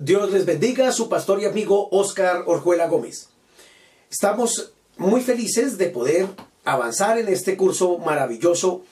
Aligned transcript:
Dios 0.00 0.30
les 0.30 0.46
bendiga, 0.46 0.92
su 0.92 1.08
pastor 1.08 1.42
y 1.42 1.44
amigo 1.44 1.88
Oscar 1.90 2.44
Orjuela 2.46 2.86
Gómez. 2.86 3.30
Estamos 4.08 4.70
muy 4.96 5.22
felices 5.22 5.76
de 5.76 5.86
poder 5.86 6.28
avanzar 6.64 7.18
en 7.18 7.26
este 7.26 7.56
curso 7.56 7.98
maravilloso 7.98 8.82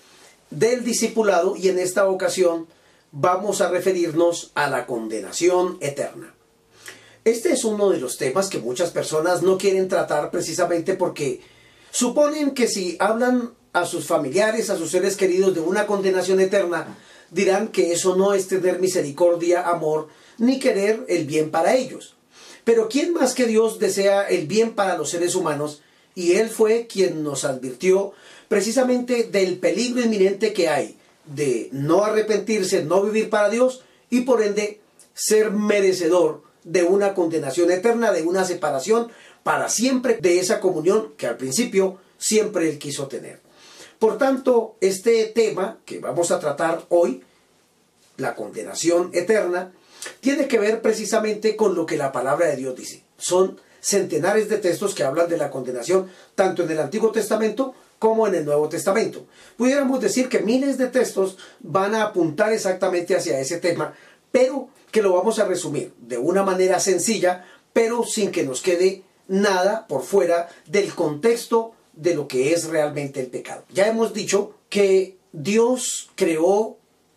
del 0.50 0.82
discipulado 0.82 1.54
y 1.54 1.68
en 1.68 1.78
esta 1.78 2.08
ocasión 2.08 2.66
vamos 3.12 3.60
a 3.60 3.70
referirnos 3.70 4.50
a 4.56 4.68
la 4.68 4.84
condenación 4.86 5.78
eterna. 5.80 6.34
Este 7.24 7.52
es 7.52 7.64
uno 7.64 7.90
de 7.90 8.00
los 8.00 8.18
temas 8.18 8.48
que 8.48 8.58
muchas 8.58 8.90
personas 8.90 9.42
no 9.42 9.58
quieren 9.58 9.86
tratar 9.86 10.32
precisamente 10.32 10.94
porque 10.94 11.40
suponen 11.92 12.50
que 12.50 12.66
si 12.66 12.96
hablan 12.98 13.54
a 13.72 13.86
sus 13.86 14.06
familiares, 14.06 14.70
a 14.70 14.76
sus 14.76 14.90
seres 14.90 15.16
queridos 15.16 15.54
de 15.54 15.60
una 15.60 15.86
condenación 15.86 16.40
eterna, 16.40 16.98
dirán 17.30 17.68
que 17.68 17.92
eso 17.92 18.16
no 18.16 18.34
es 18.34 18.48
tener 18.48 18.80
misericordia, 18.80 19.68
amor, 19.68 20.08
ni 20.38 20.58
querer 20.58 21.04
el 21.08 21.26
bien 21.26 21.50
para 21.50 21.74
ellos. 21.74 22.16
Pero 22.64 22.88
¿quién 22.88 23.12
más 23.12 23.34
que 23.34 23.46
Dios 23.46 23.78
desea 23.78 24.28
el 24.28 24.46
bien 24.46 24.74
para 24.74 24.98
los 24.98 25.10
seres 25.10 25.34
humanos? 25.34 25.82
Y 26.14 26.32
Él 26.32 26.48
fue 26.48 26.86
quien 26.86 27.22
nos 27.22 27.44
advirtió 27.44 28.12
precisamente 28.48 29.24
del 29.24 29.58
peligro 29.58 30.02
inminente 30.02 30.52
que 30.52 30.68
hay 30.68 30.96
de 31.26 31.68
no 31.72 32.04
arrepentirse, 32.04 32.84
no 32.84 33.02
vivir 33.02 33.30
para 33.30 33.50
Dios 33.50 33.82
y 34.10 34.22
por 34.22 34.42
ende 34.42 34.80
ser 35.14 35.50
merecedor 35.50 36.42
de 36.64 36.82
una 36.82 37.14
condenación 37.14 37.70
eterna, 37.70 38.12
de 38.12 38.22
una 38.22 38.44
separación 38.44 39.10
para 39.42 39.68
siempre 39.68 40.18
de 40.20 40.40
esa 40.40 40.60
comunión 40.60 41.14
que 41.16 41.26
al 41.26 41.36
principio 41.36 41.98
siempre 42.18 42.68
Él 42.68 42.78
quiso 42.78 43.06
tener. 43.06 43.40
Por 43.98 44.18
tanto, 44.18 44.76
este 44.80 45.24
tema 45.26 45.78
que 45.84 46.00
vamos 46.00 46.30
a 46.30 46.40
tratar 46.40 46.84
hoy, 46.88 47.22
la 48.16 48.34
condenación 48.34 49.10
eterna, 49.14 49.72
tiene 50.20 50.48
que 50.48 50.58
ver 50.58 50.82
precisamente 50.82 51.56
con 51.56 51.74
lo 51.74 51.86
que 51.86 51.96
la 51.96 52.12
palabra 52.12 52.46
de 52.46 52.56
Dios 52.56 52.76
dice. 52.76 53.02
Son 53.18 53.60
centenares 53.80 54.48
de 54.48 54.58
textos 54.58 54.94
que 54.94 55.04
hablan 55.04 55.28
de 55.28 55.36
la 55.36 55.50
condenación, 55.50 56.10
tanto 56.34 56.64
en 56.64 56.70
el 56.70 56.80
Antiguo 56.80 57.12
Testamento 57.12 57.74
como 57.98 58.26
en 58.26 58.34
el 58.34 58.44
Nuevo 58.44 58.68
Testamento. 58.68 59.26
Pudiéramos 59.56 60.00
decir 60.00 60.28
que 60.28 60.40
miles 60.40 60.76
de 60.78 60.88
textos 60.88 61.38
van 61.60 61.94
a 61.94 62.02
apuntar 62.02 62.52
exactamente 62.52 63.16
hacia 63.16 63.40
ese 63.40 63.58
tema, 63.58 63.94
pero 64.32 64.68
que 64.90 65.02
lo 65.02 65.14
vamos 65.14 65.38
a 65.38 65.46
resumir 65.46 65.92
de 66.00 66.18
una 66.18 66.42
manera 66.42 66.80
sencilla, 66.80 67.44
pero 67.72 68.04
sin 68.04 68.30
que 68.30 68.44
nos 68.44 68.60
quede 68.60 69.02
nada 69.28 69.86
por 69.86 70.02
fuera 70.02 70.48
del 70.66 70.94
contexto 70.94 71.72
de 71.92 72.14
lo 72.14 72.28
que 72.28 72.52
es 72.52 72.66
realmente 72.66 73.20
el 73.20 73.28
pecado. 73.28 73.64
Ya 73.72 73.86
hemos 73.86 74.12
dicho 74.12 74.54
que 74.68 75.16
Dios 75.32 76.10
creó 76.14 76.76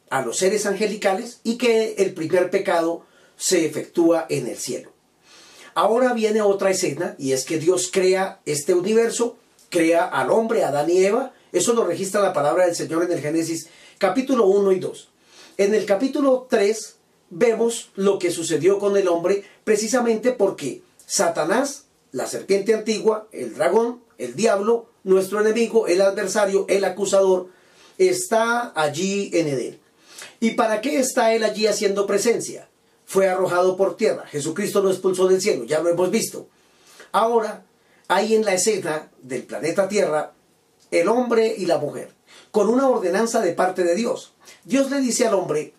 a 0.10 0.22
los 0.22 0.38
seres 0.38 0.66
angelicales 0.66 1.40
y 1.44 1.58
que 1.58 1.96
el 1.98 2.14
primer 2.14 2.50
pecado 2.50 3.06
se 3.38 3.66
efectúa 3.66 4.26
en 4.30 4.48
el 4.48 4.58
cielo. 4.58 4.92
Ahora 5.76 6.14
viene 6.14 6.42
otra 6.42 6.72
escena 6.72 7.16
y 7.18 7.32
es 7.32 7.46
que 7.46 7.58
Dios 7.58 7.90
crea 7.92 8.42
este 8.46 8.74
universo, 8.74 9.38
crea 9.70 10.06
al 10.06 10.30
hombre, 10.30 10.64
Adán 10.64 10.90
y 10.90 11.04
Eva. 11.04 11.34
Eso 11.52 11.74
lo 11.74 11.86
registra 11.86 12.22
la 12.22 12.34
palabra 12.34 12.66
del 12.66 12.76
Señor 12.76 13.04
en 13.04 13.12
el 13.12 13.22
Génesis 13.22 13.70
capítulo 13.98 14.48
1 14.48 14.72
y 14.74 14.80
2. 14.80 15.10
En 15.58 15.74
el 15.74 15.86
capítulo 15.86 16.48
3 16.50 16.96
vemos 17.30 17.92
lo 17.96 18.20
que 18.20 18.32
sucedió 18.32 18.80
con 18.80 18.98
el 18.98 19.08
hombre 19.08 19.44
precisamente 19.64 20.32
porque 20.32 20.82
Satanás, 21.06 21.86
la 22.12 22.28
serpiente 22.28 22.74
antigua, 22.74 23.28
el 23.32 23.56
dragón, 23.56 24.02
el 24.18 24.36
diablo, 24.36 24.90
nuestro 25.04 25.40
enemigo, 25.40 25.88
el 25.88 26.02
adversario, 26.02 26.66
el 26.68 26.84
acusador, 26.84 27.48
está 27.98 28.72
allí 28.76 29.30
en 29.34 29.48
Edén. 29.48 29.80
¿Y 30.40 30.52
para 30.52 30.82
qué 30.82 31.00
está 31.00 31.34
él 31.34 31.44
allí 31.44 31.68
haciendo 31.68 32.08
presencia? 32.08 32.70
Fue 33.06 33.28
arrojado 33.28 33.76
por 33.76 33.98
tierra. 33.98 34.26
Jesucristo 34.28 34.82
lo 34.82 34.90
expulsó 34.90 35.28
del 35.28 35.42
cielo, 35.42 35.66
ya 35.66 35.80
lo 35.80 35.90
hemos 35.90 36.12
visto. 36.12 36.48
Ahora 37.12 37.66
hay 38.08 38.36
en 38.36 38.46
la 38.46 38.54
escena 38.54 39.10
del 39.22 39.44
planeta 39.44 39.90
Tierra 39.90 40.34
el 40.92 41.08
hombre 41.08 41.54
y 41.58 41.66
la 41.66 41.78
mujer, 41.78 42.12
con 42.52 42.70
una 42.70 42.90
ordenanza 42.90 43.42
de 43.42 43.54
parte 43.54 43.84
de 43.84 43.96
Dios. 43.96 44.34
Dios 44.64 44.90
le 44.90 45.00
dice 45.02 45.28
al 45.28 45.36
hombre, 45.36 45.74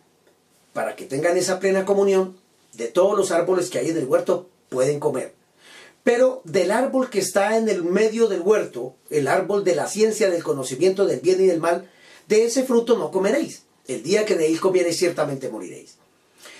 para 0.72 0.94
que 0.94 1.06
tengan 1.06 1.36
esa 1.36 1.58
plena 1.58 1.84
comunión, 1.84 2.36
de 2.74 2.86
todos 2.86 3.16
los 3.16 3.32
árboles 3.32 3.70
que 3.70 3.78
hay 3.78 3.90
en 3.90 3.96
el 3.96 4.04
huerto 4.04 4.48
pueden 4.68 5.00
comer. 5.00 5.34
Pero 6.04 6.42
del 6.44 6.70
árbol 6.70 7.10
que 7.10 7.18
está 7.18 7.56
en 7.56 7.68
el 7.68 7.82
medio 7.82 8.28
del 8.28 8.40
huerto, 8.40 8.94
el 9.10 9.26
árbol 9.26 9.64
de 9.64 9.74
la 9.74 9.88
ciencia 9.88 10.30
del 10.30 10.44
conocimiento 10.44 11.06
del 11.06 11.20
bien 11.20 11.42
y 11.42 11.46
del 11.46 11.60
mal, 11.60 11.90
de 12.28 12.44
ese 12.44 12.62
fruto 12.62 12.96
no 12.96 13.10
comeréis 13.10 13.64
el 13.86 14.02
día 14.02 14.24
que 14.24 14.36
de 14.36 14.46
él 14.46 14.60
comiereis 14.60 14.98
ciertamente 14.98 15.48
moriréis. 15.48 15.96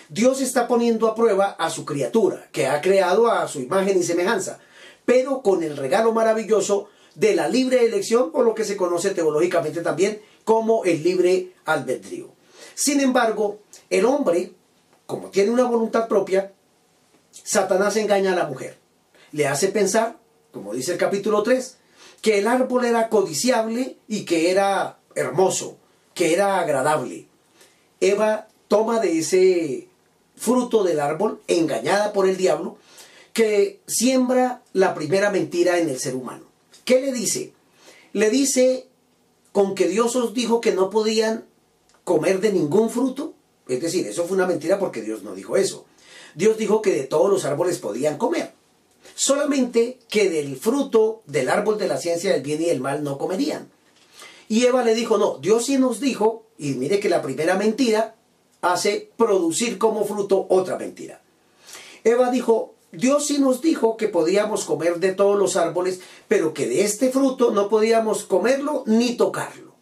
Dios 0.09 0.41
está 0.41 0.67
poniendo 0.67 1.07
a 1.07 1.15
prueba 1.15 1.51
a 1.51 1.71
su 1.71 1.85
criatura, 1.85 2.49
que 2.53 2.67
ha 2.67 2.81
creado 2.81 3.31
a 3.31 3.47
su 3.47 3.61
imagen 3.61 3.99
y 3.99 4.03
semejanza, 4.03 4.59
pero 5.05 5.43
con 5.43 5.63
el 5.63 5.77
regalo 5.77 6.13
maravilloso 6.13 6.89
de 7.15 7.35
la 7.35 7.49
libre 7.49 7.85
elección, 7.85 8.31
o 8.33 8.43
lo 8.43 8.55
que 8.55 8.65
se 8.65 8.77
conoce 8.77 9.11
teológicamente 9.11 9.83
también 9.83 10.21
como 10.45 10.85
el 10.85 11.03
libre 11.03 11.53
albedrío. 11.65 12.33
Sin 12.75 13.01
embargo, 13.01 13.61
el 13.89 14.05
hombre, 14.05 14.53
como 15.07 15.31
tiene 15.31 15.51
una 15.51 15.65
voluntad 15.65 16.09
propia, 16.09 16.53
Satanás 17.31 17.97
engaña 17.97 18.33
a 18.33 18.37
la 18.37 18.47
mujer. 18.47 18.79
Le 19.33 19.47
hace 19.47 19.69
pensar, 19.69 20.19
como 20.53 20.75
dice 20.75 20.93
el 20.93 20.99
capítulo 20.99 21.43
3, 21.43 21.77
que 22.21 22.39
el 22.39 22.49
árbol 22.49 22.85
era 22.85 23.09
codiciable 23.09 23.99
y 24.09 24.25
que 24.25 24.51
era 24.51 24.99
hermoso, 25.15 25.79
que 26.21 26.35
era 26.35 26.61
agradable. 26.61 27.25
Eva 27.99 28.47
toma 28.69 29.01
de 29.01 29.21
ese 29.21 29.89
fruto 30.37 30.85
del 30.85 31.01
árbol, 31.01 31.41
engañada 31.49 32.13
por 32.13 32.29
el 32.29 32.37
diablo, 32.37 32.77
que 33.33 33.81
siembra 33.87 34.61
la 34.75 34.93
primera 34.93 35.31
mentira 35.31 35.79
en 35.79 35.89
el 35.89 35.99
ser 35.99 36.15
humano. 36.15 36.45
¿Qué 36.85 37.01
le 37.01 37.11
dice? 37.11 37.55
Le 38.13 38.29
dice 38.29 38.87
con 39.53 39.75
que 39.75 39.89
Dios 39.89 40.15
os 40.15 40.35
dijo 40.35 40.61
que 40.61 40.73
no 40.73 40.91
podían 40.91 41.47
comer 42.05 42.41
de 42.41 42.53
ningún 42.53 42.91
fruto. 42.91 43.33
Es 43.67 43.81
decir, 43.81 44.07
eso 44.07 44.27
fue 44.27 44.37
una 44.37 44.47
mentira 44.47 44.79
porque 44.79 45.01
Dios 45.01 45.23
no 45.23 45.35
dijo 45.35 45.57
eso. 45.57 45.87
Dios 46.35 46.59
dijo 46.59 46.83
que 46.83 46.93
de 46.93 47.05
todos 47.05 47.31
los 47.31 47.47
árboles 47.47 47.79
podían 47.79 48.19
comer. 48.19 48.53
Solamente 49.15 49.99
que 50.11 50.29
del 50.29 50.59
fruto 50.59 51.23
del 51.25 51.49
árbol 51.49 51.79
de 51.79 51.89
la 51.89 51.97
ciencia 51.97 52.31
del 52.35 52.43
bien 52.43 52.61
y 52.61 52.67
del 52.67 52.83
mal 52.83 53.03
no 53.03 53.17
comerían. 53.17 53.71
Y 54.50 54.66
Eva 54.66 54.83
le 54.83 54.97
dijo, 54.97 55.16
no, 55.16 55.38
Dios 55.38 55.66
sí 55.66 55.78
nos 55.78 56.00
dijo, 56.00 56.43
y 56.59 56.72
mire 56.72 56.99
que 56.99 57.09
la 57.09 57.22
primera 57.22 57.55
mentira 57.55 58.16
hace 58.62 59.09
producir 59.16 59.78
como 59.78 60.05
fruto 60.05 60.44
otra 60.50 60.77
mentira. 60.77 61.21
Eva 62.03 62.33
dijo, 62.33 62.75
Dios 62.91 63.28
sí 63.28 63.39
nos 63.39 63.62
dijo 63.62 63.97
que 63.97 64.09
podíamos 64.09 64.65
comer 64.65 64.99
de 64.99 65.12
todos 65.12 65.39
los 65.39 65.55
árboles, 65.55 66.00
pero 66.27 66.53
que 66.53 66.66
de 66.66 66.83
este 66.83 67.12
fruto 67.12 67.53
no 67.53 67.69
podíamos 67.69 68.25
comerlo 68.25 68.83
ni 68.87 69.16
tocarlo. 69.16 69.72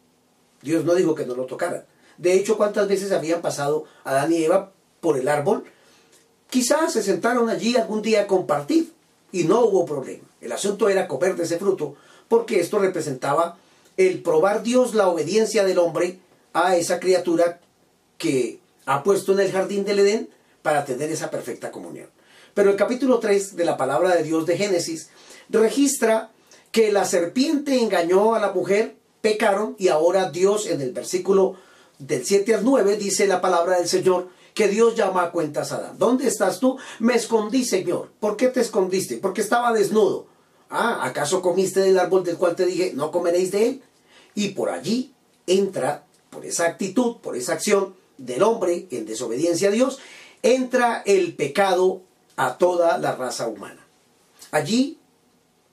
Dios 0.60 0.84
no 0.84 0.94
dijo 0.94 1.14
que 1.14 1.24
no 1.24 1.34
lo 1.34 1.46
tocaran. 1.46 1.86
De 2.18 2.34
hecho, 2.34 2.58
¿cuántas 2.58 2.88
veces 2.88 3.10
habían 3.12 3.40
pasado 3.40 3.84
Adán 4.04 4.30
y 4.34 4.44
Eva 4.44 4.72
por 5.00 5.16
el 5.16 5.28
árbol? 5.28 5.64
Quizás 6.50 6.92
se 6.92 7.02
sentaron 7.02 7.48
allí 7.48 7.74
algún 7.74 8.02
día 8.02 8.24
a 8.24 8.26
compartir 8.26 8.92
y 9.32 9.44
no 9.44 9.62
hubo 9.62 9.86
problema. 9.86 10.24
El 10.42 10.52
asunto 10.52 10.90
era 10.90 11.08
comer 11.08 11.36
de 11.36 11.44
ese 11.44 11.56
fruto 11.56 11.94
porque 12.28 12.60
esto 12.60 12.78
representaba 12.78 13.56
el 13.98 14.22
probar 14.22 14.62
Dios 14.62 14.94
la 14.94 15.08
obediencia 15.08 15.64
del 15.64 15.78
hombre 15.78 16.20
a 16.54 16.76
esa 16.76 17.00
criatura 17.00 17.60
que 18.16 18.60
ha 18.86 19.02
puesto 19.02 19.32
en 19.32 19.40
el 19.40 19.52
jardín 19.52 19.84
del 19.84 19.98
Edén 19.98 20.30
para 20.62 20.84
tener 20.84 21.10
esa 21.10 21.30
perfecta 21.30 21.70
comunión. 21.70 22.08
Pero 22.54 22.70
el 22.70 22.76
capítulo 22.76 23.18
3 23.18 23.56
de 23.56 23.64
la 23.64 23.76
palabra 23.76 24.14
de 24.14 24.22
Dios 24.22 24.46
de 24.46 24.56
Génesis 24.56 25.10
registra 25.50 26.30
que 26.70 26.92
la 26.92 27.04
serpiente 27.04 27.80
engañó 27.80 28.34
a 28.34 28.40
la 28.40 28.52
mujer, 28.52 28.96
pecaron 29.20 29.74
y 29.78 29.88
ahora 29.88 30.30
Dios 30.30 30.66
en 30.66 30.80
el 30.80 30.92
versículo 30.92 31.56
del 31.98 32.24
7 32.24 32.54
al 32.54 32.64
9 32.64 32.96
dice 32.96 33.26
la 33.26 33.40
palabra 33.40 33.78
del 33.78 33.88
Señor 33.88 34.28
que 34.54 34.68
Dios 34.68 34.94
llama 34.94 35.24
a 35.24 35.30
cuentas 35.32 35.72
a 35.72 35.76
Adán. 35.76 35.98
¿Dónde 35.98 36.28
estás 36.28 36.60
tú? 36.60 36.78
Me 37.00 37.14
escondí, 37.14 37.64
Señor. 37.64 38.10
¿Por 38.20 38.36
qué 38.36 38.48
te 38.48 38.60
escondiste? 38.60 39.16
Porque 39.16 39.40
estaba 39.40 39.72
desnudo. 39.72 40.26
Ah, 40.70 41.00
¿acaso 41.02 41.40
comiste 41.40 41.80
del 41.80 41.98
árbol 41.98 42.24
del 42.24 42.36
cual 42.36 42.54
te 42.54 42.66
dije, 42.66 42.92
no 42.94 43.10
comeréis 43.10 43.50
de 43.50 43.68
él? 43.68 43.82
Y 44.34 44.50
por 44.50 44.70
allí 44.70 45.14
entra, 45.46 46.04
por 46.30 46.44
esa 46.44 46.66
actitud, 46.66 47.16
por 47.16 47.36
esa 47.36 47.54
acción 47.54 47.94
del 48.18 48.42
hombre 48.42 48.86
en 48.90 49.06
desobediencia 49.06 49.68
a 49.68 49.72
Dios, 49.72 49.98
entra 50.42 51.02
el 51.06 51.34
pecado 51.34 52.02
a 52.36 52.58
toda 52.58 52.98
la 52.98 53.16
raza 53.16 53.48
humana. 53.48 53.86
Allí, 54.50 54.98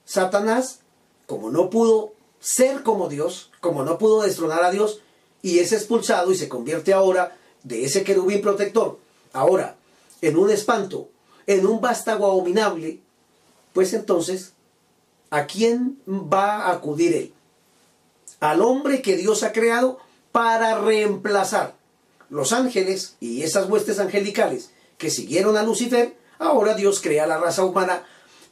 Satanás, 0.06 0.80
como 1.28 1.52
no 1.52 1.70
pudo 1.70 2.14
ser 2.40 2.84
como 2.84 3.10
Dios, 3.10 3.52
como 3.60 3.84
no 3.84 3.98
pudo 3.98 4.22
destronar 4.22 4.64
a 4.64 4.72
Dios, 4.72 5.02
y 5.42 5.60
es 5.60 5.72
expulsado 5.74 6.32
y 6.32 6.38
se 6.38 6.50
convierte 6.50 6.94
ahora 6.94 7.38
de 7.64 7.86
ese 7.86 8.04
querubín 8.04 8.42
protector, 8.42 9.00
ahora 9.34 9.76
en 10.22 10.38
un 10.38 10.50
espanto, 10.50 11.10
en 11.48 11.66
un 11.66 11.82
vástago 11.82 12.26
abominable, 12.26 13.00
pues 13.74 13.94
entonces, 13.94 14.54
¿a 15.36 15.48
quién 15.48 16.00
va 16.08 16.64
a 16.64 16.72
acudir 16.72 17.14
él? 17.14 17.34
Al 18.40 18.62
hombre 18.62 19.02
que 19.02 19.18
Dios 19.18 19.44
ha 19.44 19.52
creado 19.52 20.00
para 20.32 20.80
reemplazar 20.80 21.76
los 22.30 22.54
ángeles 22.54 23.18
y 23.20 23.44
esas 23.44 23.70
huestes 23.70 24.00
angelicales 24.00 24.70
que 24.98 25.10
siguieron 25.10 25.58
a 25.58 25.64
Lucifer, 25.64 26.16
ahora 26.40 26.74
Dios 26.74 27.02
crea 27.02 27.28
la 27.28 27.38
raza 27.38 27.66
humana 27.66 28.04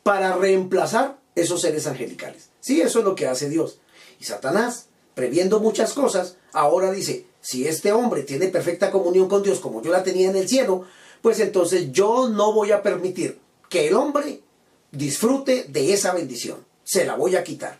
para 0.03 0.35
reemplazar 0.35 1.17
esos 1.35 1.61
seres 1.61 1.87
angelicales. 1.87 2.49
Sí, 2.59 2.81
eso 2.81 2.99
es 2.99 3.05
lo 3.05 3.15
que 3.15 3.27
hace 3.27 3.47
Dios. 3.47 3.79
Y 4.19 4.25
Satanás, 4.25 4.87
previendo 5.15 5.61
muchas 5.61 5.93
cosas, 5.93 6.35
ahora 6.51 6.91
dice, 6.91 7.25
si 7.39 7.65
este 7.65 7.93
hombre 7.93 8.23
tiene 8.23 8.47
perfecta 8.47 8.91
comunión 8.91 9.29
con 9.29 9.41
Dios 9.41 9.61
como 9.61 9.81
yo 9.81 9.89
la 9.89 10.03
tenía 10.03 10.29
en 10.29 10.35
el 10.35 10.49
cielo, 10.49 10.85
pues 11.21 11.39
entonces 11.39 11.93
yo 11.93 12.27
no 12.27 12.51
voy 12.51 12.71
a 12.71 12.83
permitir 12.83 13.39
que 13.69 13.87
el 13.87 13.95
hombre 13.95 14.41
disfrute 14.91 15.65
de 15.69 15.93
esa 15.93 16.13
bendición. 16.13 16.72
Se 16.83 17.05
la 17.05 17.15
voy 17.15 17.35
a 17.35 17.43
quitar. 17.43 17.79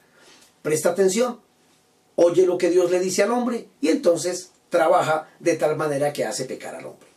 Presta 0.62 0.90
atención, 0.90 1.40
oye 2.16 2.46
lo 2.46 2.58
que 2.58 2.70
Dios 2.70 2.90
le 2.90 3.00
dice 3.00 3.24
al 3.24 3.32
hombre 3.32 3.68
y 3.82 3.90
entonces 3.90 4.52
trabaja 4.70 5.30
de 5.40 5.56
tal 5.56 5.76
manera 5.76 6.14
que 6.14 6.26
hace 6.26 6.46
pecar 6.46 6.76
al 6.76 6.86
hombre. 6.86 7.08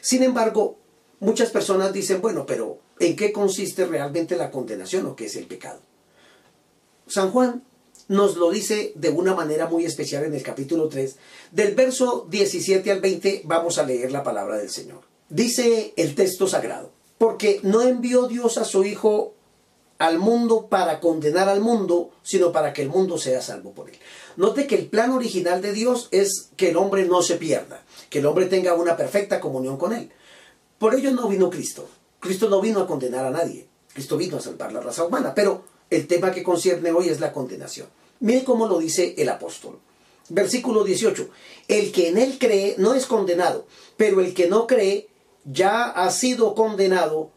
Sin 0.00 0.22
embargo, 0.22 0.76
muchas 1.20 1.50
personas 1.50 1.92
dicen, 1.92 2.20
bueno, 2.20 2.46
pero 2.46 2.78
¿en 3.00 3.16
qué 3.16 3.32
consiste 3.32 3.86
realmente 3.86 4.36
la 4.36 4.50
condenación 4.50 5.06
o 5.06 5.16
qué 5.16 5.26
es 5.26 5.36
el 5.36 5.46
pecado? 5.46 5.80
San 7.06 7.30
Juan 7.30 7.62
nos 8.08 8.36
lo 8.36 8.50
dice 8.50 8.92
de 8.94 9.10
una 9.10 9.34
manera 9.34 9.66
muy 9.66 9.84
especial 9.84 10.24
en 10.24 10.34
el 10.34 10.42
capítulo 10.42 10.88
3. 10.88 11.16
Del 11.52 11.74
verso 11.74 12.26
17 12.30 12.90
al 12.90 13.00
20 13.00 13.42
vamos 13.44 13.78
a 13.78 13.84
leer 13.84 14.12
la 14.12 14.22
palabra 14.22 14.58
del 14.58 14.70
Señor. 14.70 15.02
Dice 15.28 15.94
el 15.96 16.14
texto 16.14 16.46
sagrado, 16.46 16.92
porque 17.18 17.60
no 17.62 17.82
envió 17.82 18.26
Dios 18.26 18.58
a 18.58 18.64
su 18.64 18.84
Hijo 18.84 19.33
al 19.98 20.18
mundo 20.18 20.66
para 20.68 21.00
condenar 21.00 21.48
al 21.48 21.60
mundo, 21.60 22.10
sino 22.22 22.52
para 22.52 22.72
que 22.72 22.82
el 22.82 22.88
mundo 22.88 23.18
sea 23.18 23.40
salvo 23.40 23.72
por 23.72 23.88
él. 23.88 23.96
Note 24.36 24.66
que 24.66 24.74
el 24.74 24.86
plan 24.86 25.12
original 25.12 25.62
de 25.62 25.72
Dios 25.72 26.08
es 26.10 26.50
que 26.56 26.70
el 26.70 26.76
hombre 26.76 27.04
no 27.04 27.22
se 27.22 27.36
pierda, 27.36 27.82
que 28.10 28.18
el 28.18 28.26
hombre 28.26 28.46
tenga 28.46 28.74
una 28.74 28.96
perfecta 28.96 29.40
comunión 29.40 29.76
con 29.76 29.92
él. 29.92 30.10
Por 30.78 30.94
ello 30.94 31.12
no 31.12 31.28
vino 31.28 31.50
Cristo. 31.50 31.88
Cristo 32.18 32.48
no 32.48 32.60
vino 32.60 32.80
a 32.80 32.86
condenar 32.86 33.24
a 33.24 33.30
nadie. 33.30 33.68
Cristo 33.92 34.16
vino 34.16 34.38
a 34.38 34.40
salvar 34.40 34.72
la 34.72 34.80
raza 34.80 35.04
humana, 35.04 35.34
pero 35.34 35.64
el 35.90 36.06
tema 36.06 36.32
que 36.32 36.42
concierne 36.42 36.90
hoy 36.90 37.08
es 37.08 37.20
la 37.20 37.32
condenación. 37.32 37.86
Mire 38.20 38.44
cómo 38.44 38.66
lo 38.66 38.78
dice 38.78 39.14
el 39.18 39.28
apóstol. 39.28 39.78
Versículo 40.28 40.84
18. 40.84 41.28
El 41.68 41.92
que 41.92 42.08
en 42.08 42.18
él 42.18 42.38
cree 42.38 42.74
no 42.78 42.94
es 42.94 43.06
condenado, 43.06 43.66
pero 43.96 44.20
el 44.20 44.34
que 44.34 44.48
no 44.48 44.66
cree 44.66 45.08
ya 45.44 45.84
ha 45.84 46.10
sido 46.10 46.54
condenado 46.54 47.30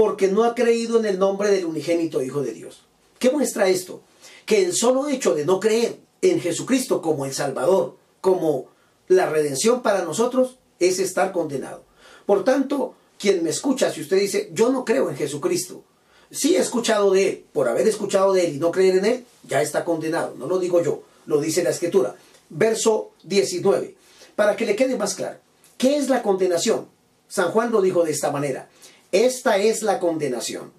porque 0.00 0.28
no 0.28 0.44
ha 0.44 0.54
creído 0.54 0.98
en 0.98 1.04
el 1.04 1.18
nombre 1.18 1.50
del 1.50 1.66
unigénito 1.66 2.22
Hijo 2.22 2.40
de 2.40 2.54
Dios. 2.54 2.86
¿Qué 3.18 3.28
muestra 3.28 3.68
esto? 3.68 4.00
Que 4.46 4.64
el 4.64 4.74
solo 4.74 5.10
hecho 5.10 5.34
de 5.34 5.44
no 5.44 5.60
creer 5.60 5.98
en 6.22 6.40
Jesucristo 6.40 7.02
como 7.02 7.26
el 7.26 7.34
Salvador, 7.34 7.98
como 8.22 8.68
la 9.08 9.28
redención 9.28 9.82
para 9.82 10.02
nosotros, 10.02 10.56
es 10.78 11.00
estar 11.00 11.32
condenado. 11.32 11.84
Por 12.24 12.44
tanto, 12.44 12.94
quien 13.18 13.44
me 13.44 13.50
escucha, 13.50 13.92
si 13.92 14.00
usted 14.00 14.18
dice, 14.18 14.48
yo 14.54 14.70
no 14.70 14.86
creo 14.86 15.10
en 15.10 15.16
Jesucristo, 15.16 15.84
si 16.30 16.56
he 16.56 16.60
escuchado 16.60 17.10
de 17.10 17.28
él, 17.28 17.44
por 17.52 17.68
haber 17.68 17.86
escuchado 17.86 18.32
de 18.32 18.46
él 18.46 18.54
y 18.54 18.58
no 18.58 18.70
creer 18.70 18.96
en 18.96 19.04
él, 19.04 19.26
ya 19.46 19.60
está 19.60 19.84
condenado. 19.84 20.34
No 20.38 20.46
lo 20.46 20.58
digo 20.58 20.82
yo, 20.82 21.02
lo 21.26 21.42
dice 21.42 21.62
la 21.62 21.72
escritura. 21.72 22.16
Verso 22.48 23.10
19. 23.24 23.96
Para 24.34 24.56
que 24.56 24.64
le 24.64 24.76
quede 24.76 24.96
más 24.96 25.14
claro. 25.14 25.40
¿Qué 25.76 25.98
es 25.98 26.08
la 26.08 26.22
condenación? 26.22 26.88
San 27.28 27.50
Juan 27.50 27.70
lo 27.70 27.82
dijo 27.82 28.02
de 28.02 28.12
esta 28.12 28.30
manera. 28.30 28.70
Esta 29.12 29.56
es 29.56 29.82
la 29.82 29.98
condenación. 29.98 30.72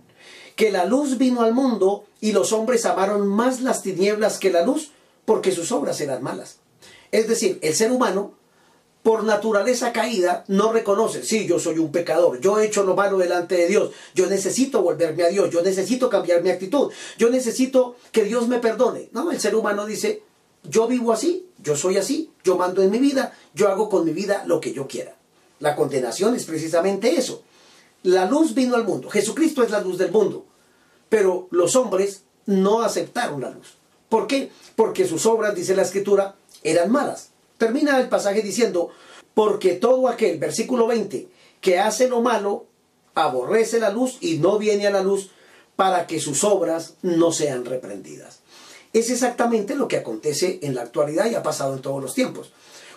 Que 0.56 0.72
la 0.72 0.86
luz 0.86 1.18
vino 1.18 1.42
al 1.42 1.54
mundo 1.54 2.06
y 2.20 2.32
los 2.32 2.54
hombres 2.54 2.86
amaron 2.86 3.28
más 3.28 3.62
las 3.62 3.82
tinieblas 3.82 4.38
que 4.38 4.52
la 4.52 4.64
luz 4.64 4.92
porque 5.26 5.52
sus 5.52 5.72
obras 5.72 6.02
eran 6.02 6.24
malas. 6.24 6.58
Es 7.12 7.28
decir, 7.28 7.60
el 7.62 7.74
ser 7.74 7.92
humano 7.92 8.34
por 9.04 9.24
naturaleza 9.24 9.92
caída, 9.94 10.44
no 10.48 10.72
reconoce, 10.72 11.24
sí, 11.24 11.48
yo 11.48 11.58
soy 11.58 11.80
un 11.80 11.92
pecador, 11.92 12.40
yo 12.40 12.60
he 12.60 12.68
hecho 12.68 12.84
lo 12.84 12.96
malo 12.96 13.18
delante 13.18 13.56
de 13.56 13.68
Dios, 13.68 13.92
yo 14.14 14.28
necesito 14.28 14.84
volverme 14.84 15.24
a 15.24 15.30
Dios, 15.30 15.50
yo 15.50 15.64
necesito 15.64 16.08
cambiar 16.10 16.44
mi 16.44 16.52
actitud, 16.52 16.92
yo 17.18 17.30
necesito 17.30 17.96
que 18.12 18.24
Dios 18.24 18.48
me 18.48 18.60
perdone. 18.60 19.10
No, 19.12 19.32
el 19.32 19.40
ser 19.40 19.56
humano 19.56 19.88
dice, 19.88 20.22
yo 20.64 20.88
vivo 20.88 21.12
así, 21.12 21.48
yo 21.64 21.76
soy 21.76 21.98
así, 21.98 22.32
yo 22.44 22.58
mando 22.58 22.84
en 22.84 22.92
mi 22.92 23.00
vida, 23.00 23.34
yo 23.56 23.70
hago 23.70 23.90
con 23.90 24.06
mi 24.06 24.12
vida 24.12 24.44
lo 24.46 24.60
que 24.62 24.74
yo 24.74 24.88
quiera. 24.88 25.16
La 25.60 25.76
condenación 25.76 26.36
es 26.36 26.46
precisamente 26.46 27.16
eso. 27.16 27.44
La 28.04 28.26
luz 28.26 28.54
vino 28.54 28.76
al 28.76 28.84
mundo, 28.84 29.10
Jesucristo 29.10 29.64
es 29.64 29.70
la 29.70 29.82
luz 29.82 29.98
del 29.98 30.12
mundo, 30.12 30.46
pero 31.10 31.48
los 31.52 31.76
hombres 31.76 32.24
no 32.46 32.82
aceptaron 32.82 33.42
la 33.42 33.52
luz. 33.52 33.76
¿Por 34.10 34.28
qué? 34.28 34.52
Porque 34.76 35.08
sus 35.08 35.26
obras, 35.26 35.56
dice 35.56 35.76
la 35.76 35.84
escritura, 35.84 36.36
eran 36.64 36.92
malas. 36.92 37.30
Termina 37.58 38.00
el 38.00 38.10
pasaje 38.10 38.42
diciendo, 38.42 38.90
porque 39.34 39.74
todo 39.74 40.08
aquel, 40.08 40.40
versículo 40.40 40.88
20, 40.88 41.28
que 41.62 41.80
hace 41.80 42.10
lo 42.10 42.22
malo, 42.22 42.66
aborrece 43.14 43.80
la 43.80 43.92
luz 43.92 44.18
y 44.20 44.40
no 44.40 44.58
viene 44.58 44.88
a 44.88 44.92
la 44.92 45.04
luz 45.04 45.30
para 45.76 46.08
que 46.08 46.20
sus 46.20 46.44
obras 46.44 46.96
no 47.02 47.32
sean 47.32 47.66
reprendidas. 47.66 48.40
Es 48.94 49.10
exactamente 49.10 49.76
lo 49.76 49.88
que 49.88 49.98
acontece 49.98 50.60
en 50.64 50.76
la 50.76 50.82
actualidad 50.82 51.30
y 51.30 51.36
ha 51.36 51.44
pasado 51.44 51.76
en 51.76 51.82
todos 51.82 52.02
los 52.02 52.14
tiempos. 52.14 52.52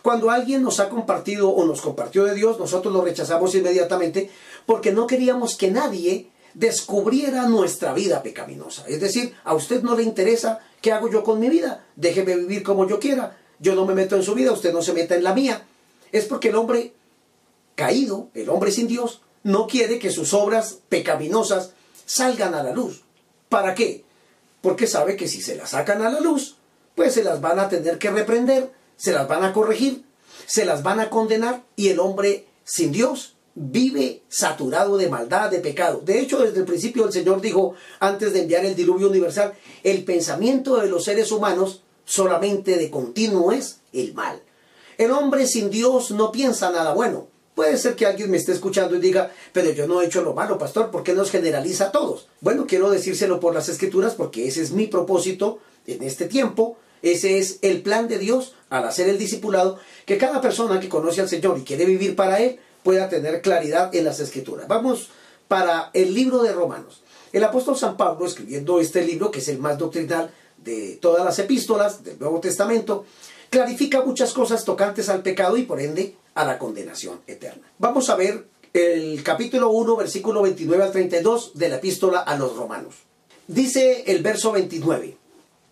Cuando 0.05 0.31
alguien 0.31 0.63
nos 0.63 0.81
ha 0.81 0.91
compartido 0.91 1.49
o 1.49 1.65
nos 1.65 1.81
compartió 1.81 2.27
de 2.27 2.35
Dios, 2.35 2.59
nosotros 2.59 2.93
lo 2.93 3.01
rechazamos 3.01 3.55
inmediatamente 3.55 4.29
porque 4.67 4.93
no 4.93 5.07
queríamos 5.07 5.57
que 5.57 5.71
nadie 5.71 6.29
descubriera 6.53 7.49
nuestra 7.49 7.95
vida 7.95 8.23
pecaminosa. 8.23 8.85
Es 8.87 9.01
decir, 9.01 9.35
a 9.45 9.55
usted 9.55 9.83
no 9.83 9.97
le 9.97 10.03
interesa 10.03 10.61
qué 10.83 10.93
hago 10.93 11.11
yo 11.11 11.25
con 11.25 11.41
mi 11.41 11.49
vida, 11.49 11.87
déjeme 11.97 12.37
vivir 12.37 12.63
como 12.63 12.87
yo 12.87 13.01
quiera, 13.01 13.39
yo 13.59 13.75
no 13.75 13.87
me 13.87 13.95
meto 13.95 14.15
en 14.15 14.23
su 14.23 14.35
vida, 14.35 14.53
usted 14.53 14.75
no 14.75 14.83
se 14.83 14.93
meta 14.93 15.15
en 15.15 15.25
la 15.25 15.33
mía. 15.33 15.65
Es 16.13 16.27
porque 16.27 16.51
el 16.51 16.57
hombre 16.57 16.93
caído, 17.75 18.29
el 18.35 18.51
hombre 18.51 18.73
sin 18.73 18.87
Dios, 18.87 19.23
no 19.43 19.67
quiere 19.67 19.99
que 19.99 20.11
sus 20.11 20.35
obras 20.35 20.81
pecaminosas 20.91 21.71
salgan 22.05 22.53
a 22.53 22.63
la 22.63 22.73
luz. 22.73 23.05
¿Para 23.49 23.75
qué? 23.75 24.05
Porque 24.61 24.87
sabe 24.87 25.17
que 25.17 25.29
si 25.29 25.41
se 25.41 25.57
las 25.57 25.71
sacan 25.71 26.03
a 26.03 26.11
la 26.11 26.21
luz, 26.21 26.57
pues 26.95 27.15
se 27.15 27.25
las 27.25 27.41
van 27.41 27.59
a 27.59 27.71
tener 27.71 27.97
que 27.97 28.11
reprender, 28.11 28.71
se 28.97 29.13
las 29.13 29.29
van 29.29 29.45
a 29.45 29.53
corregir, 29.53 30.05
se 30.47 30.65
las 30.65 30.83
van 30.83 31.01
a 31.01 31.11
condenar 31.11 31.63
y 31.77 31.89
el 31.89 32.01
hombre 32.01 32.47
sin 32.65 32.93
Dios 32.93 33.35
vive 33.55 34.23
saturado 34.29 34.97
de 34.97 35.09
maldad, 35.09 35.51
de 35.51 35.61
pecado. 35.61 36.03
De 36.05 36.21
hecho, 36.21 36.39
desde 36.43 36.61
el 36.61 36.65
principio 36.65 37.07
el 37.07 37.13
Señor 37.13 37.41
dijo, 37.41 37.75
antes 38.01 38.33
de 38.33 38.43
enviar 38.43 38.65
el 38.65 38.75
diluvio 38.75 39.09
universal, 39.09 39.55
el 39.83 40.05
pensamiento 40.05 40.77
de 40.77 40.89
los 40.89 41.05
seres 41.05 41.31
humanos 41.31 41.83
solamente 42.05 42.77
de 42.77 42.91
continuo 42.91 43.53
es 43.53 43.79
el 43.93 44.15
mal. 44.15 44.43
El 44.99 45.11
hombre 45.11 45.47
sin 45.47 45.71
Dios 45.71 46.11
no 46.11 46.33
piensa 46.33 46.71
nada 46.71 46.95
bueno. 46.95 47.29
Puede 47.55 47.79
ser 47.79 47.95
que 47.95 48.07
alguien 48.07 48.31
me 48.31 48.37
esté 48.37 48.51
escuchando 48.53 48.97
y 48.97 49.01
diga, 49.01 49.31
pero 49.53 49.71
yo 49.71 49.87
no 49.87 50.03
he 50.03 50.07
hecho 50.07 50.23
lo 50.23 50.35
malo, 50.35 50.59
pastor, 50.59 50.91
¿por 50.91 51.05
qué 51.05 51.15
nos 51.15 51.31
generaliza 51.31 51.87
a 51.87 51.93
todos? 51.93 52.27
Bueno, 52.41 52.67
quiero 52.67 52.91
decírselo 52.91 53.39
por 53.39 53.55
las 53.55 53.69
escrituras 53.69 54.15
porque 54.15 54.49
ese 54.49 54.61
es 54.61 54.73
mi 54.73 54.89
propósito 54.89 55.61
en 55.87 56.03
este 56.03 56.27
tiempo. 56.27 56.77
Ese 57.05 57.39
es 57.39 57.59
el 57.61 57.83
plan 57.83 58.09
de 58.09 58.19
Dios 58.19 58.55
al 58.71 58.85
hacer 58.85 59.11
el 59.11 59.19
discipulado, 59.19 59.79
que 60.07 60.17
cada 60.17 60.41
persona 60.41 60.81
que 60.81 60.89
conoce 60.89 61.21
al 61.21 61.29
Señor 61.29 61.59
y 61.59 61.63
quiere 61.63 61.85
vivir 61.85 62.17
para 62.17 62.41
Él 62.41 62.59
pueda 62.83 63.11
tener 63.11 63.43
claridad 63.43 63.95
en 63.95 64.07
las 64.07 64.21
escrituras. 64.21 64.67
Vamos 64.69 65.11
para 65.47 65.91
el 65.93 66.15
libro 66.15 66.43
de 66.43 66.53
Romanos. 66.53 67.03
El 67.33 67.45
apóstol 67.45 67.77
San 67.77 67.99
Pablo, 67.99 68.27
escribiendo 68.27 68.81
este 68.81 69.05
libro, 69.05 69.31
que 69.31 69.41
es 69.41 69.49
el 69.49 69.59
más 69.59 69.77
doctrinal, 69.77 70.33
de 70.57 70.99
todas 71.01 71.23
las 71.23 71.39
epístolas 71.39 72.03
del 72.03 72.19
Nuevo 72.19 72.41
Testamento, 72.41 73.05
clarifica 73.51 74.03
muchas 74.03 74.33
cosas 74.33 74.65
tocantes 74.65 75.11
al 75.11 75.23
pecado 75.23 75.59
y 75.59 75.65
por 75.65 75.83
ende 75.83 76.17
a 76.35 76.47
la 76.47 76.59
condenación 76.59 77.21
eterna. 77.27 77.71
Vamos 77.79 78.09
a 78.09 78.17
ver 78.17 78.47
el 78.73 79.23
capítulo 79.23 79.69
1, 79.71 79.97
versículo 79.97 80.41
29 80.41 80.83
al 80.83 80.93
32 80.93 81.53
de 81.53 81.69
la 81.69 81.77
epístola 81.77 82.21
a 82.21 82.37
los 82.39 82.57
romanos. 82.57 82.95
Dice 83.47 84.05
el 84.07 84.23
verso 84.23 84.53
29, 84.53 85.19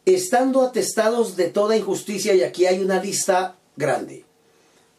estando 0.05 0.63
atestados 0.63 1.37
de 1.37 1.49
toda 1.49 1.77
injusticia, 1.77 2.35
y 2.35 2.43
aquí 2.43 2.67
hay 2.67 2.81
una 2.81 3.03
lista 3.03 3.57
grande 3.77 4.25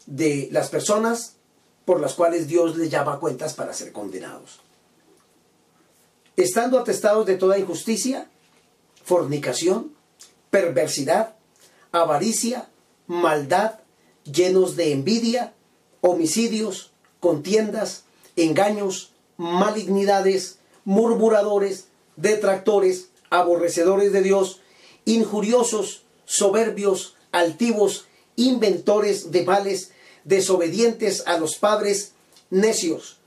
de 0.06 0.48
las 0.50 0.68
personas 0.68 1.36
por 1.84 2.00
las 2.00 2.14
cuales 2.14 2.46
Dios 2.46 2.76
les 2.76 2.90
llama 2.90 3.20
cuentas 3.20 3.54
para 3.54 3.72
ser 3.72 3.92
condenados. 3.92 4.60
Estando 6.36 6.78
atestados 6.78 7.26
de 7.26 7.36
toda 7.36 7.58
injusticia, 7.58 8.28
fornicación, 9.04 9.92
perversidad, 10.50 11.34
avaricia, 11.92 12.68
maldad, 13.06 13.80
llenos 14.24 14.76
de 14.76 14.92
envidia, 14.92 15.52
homicidios, 16.00 16.92
contiendas, 17.20 18.04
engaños, 18.36 19.12
malignidades, 19.36 20.58
murmuradores, 20.84 21.86
detractores, 22.16 23.08
aborrecedores 23.30 24.12
de 24.12 24.22
Dios, 24.22 24.60
injuriosos, 25.04 26.04
soberbios, 26.24 27.16
altivos, 27.32 28.06
inventores 28.36 29.30
de 29.30 29.44
males, 29.44 29.90
desobedientes 30.24 31.24
a 31.26 31.38
los 31.38 31.56
padres, 31.56 32.12
necios, 32.50 33.18